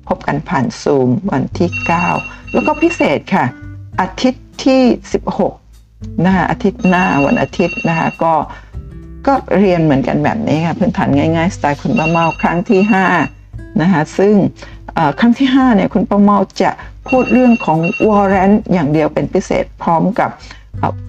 [0.08, 1.70] พบกันผ่านซูมวันที่
[2.12, 3.44] 9 แล้วก็พิเศษค่ะ
[4.00, 4.82] อาทิตย์ที่
[5.52, 8.34] 16นะคะอาทิตย์หน้าวันอาทิตย์นะคะก็
[9.26, 12.80] ก็เรียนเหมือนกันแบบนี้ค่ะ พื้นฐานง่ายๆ สไตล์คุณป้าเมาครั้งที่
[13.30, 14.34] 5 นะคะซึ่ง
[15.20, 16.70] ครั้งที่5เนี่ยคุณป้าเมาจะ
[17.08, 17.78] พูดเรื่องของ
[18.08, 20.30] วอร์เรนอย่างเดียวเป็นพิเศษพร้อมกับ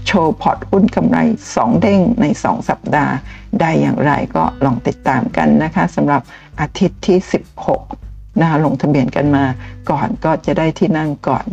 [0.07, 1.17] โชว์พอร์ตหุ้นกำไร
[1.49, 3.13] 2 เด้งใน 2 สัปดาห์
[3.59, 6.21] ได้อย่างไรก็ลองติดตามกันนะคะสำหรับ
[6.59, 7.17] อาทิตย์ที่
[7.79, 9.43] 16นะคะลงทะเบียนกันมา
[9.89, 11.45] ก่อนก็จะได้ที่นั่งก่อน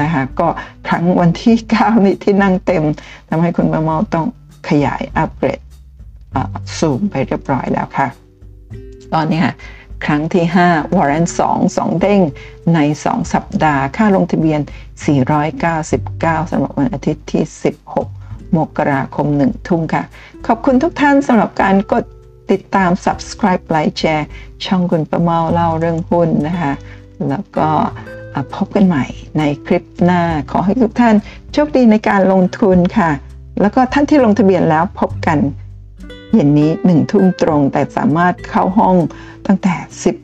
[0.00, 0.48] นะคะก็
[0.88, 2.84] ครั้งวันที่ 9 นี้ที่นั่งเต็ม
[3.28, 4.26] ทำให้คุณมาเมาต้อง
[4.68, 5.60] ขยายอัปเกรด
[6.78, 8.08] ซูมไปเรียบร้อยแล้วค่ะ
[9.14, 9.54] ตอนนี้ค่ะ
[10.06, 12.20] ครั้งที่ 5 warrant 2 2เด้ง
[12.74, 14.60] ใน 2 สัปดาห์ ค่าลงทะเบียน
[15.40, 17.42] 499สำหรับวันอาทิตย์ที่
[17.98, 20.02] 16 มกราคม 1 ทุ่มค่ะ
[20.46, 22.04] ขอบคุณทุกท่านสำหรับการกด
[22.50, 24.28] ติดตาม subscribe ไลค์แชร์
[24.64, 26.72] ช่องคุณประเมาเล่าเรื่องหุ้นนะคะ
[27.28, 27.68] แล้วก็
[28.54, 29.04] พบกันใหม่
[29.38, 31.14] ในคลิปหน้า ขอให้ทุกท่าน
[31.52, 33.10] โชคดีในการลงทุนค่ะ
[33.60, 35.38] แล้วก็ท่านที่ลงทะเบียนแล้วพบกัน
[36.32, 38.96] เย็นนี้หนึ่งทุ่มตรง แต่สามารถเข้าห้อง
[39.46, 39.74] ตั้งแต่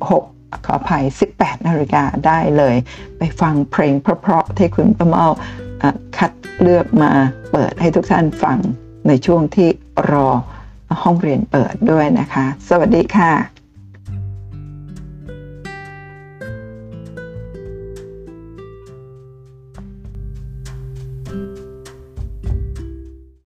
[0.04, 1.04] 16ขออภัย
[1.36, 2.76] 18 นาฬิกาได้เลย
[3.18, 5.26] ไปฟังเพลงเพราะๆที่คุณประเมา
[5.82, 7.10] อ่คัดเลือกมา
[7.52, 8.58] เปิดให้ทุกท่านฟัง
[9.08, 9.68] ในช่วงที่
[10.10, 10.28] รอ
[11.02, 13.55] ห้องเรียนเปิดด้วยนะคะ สวัสดีค่ะ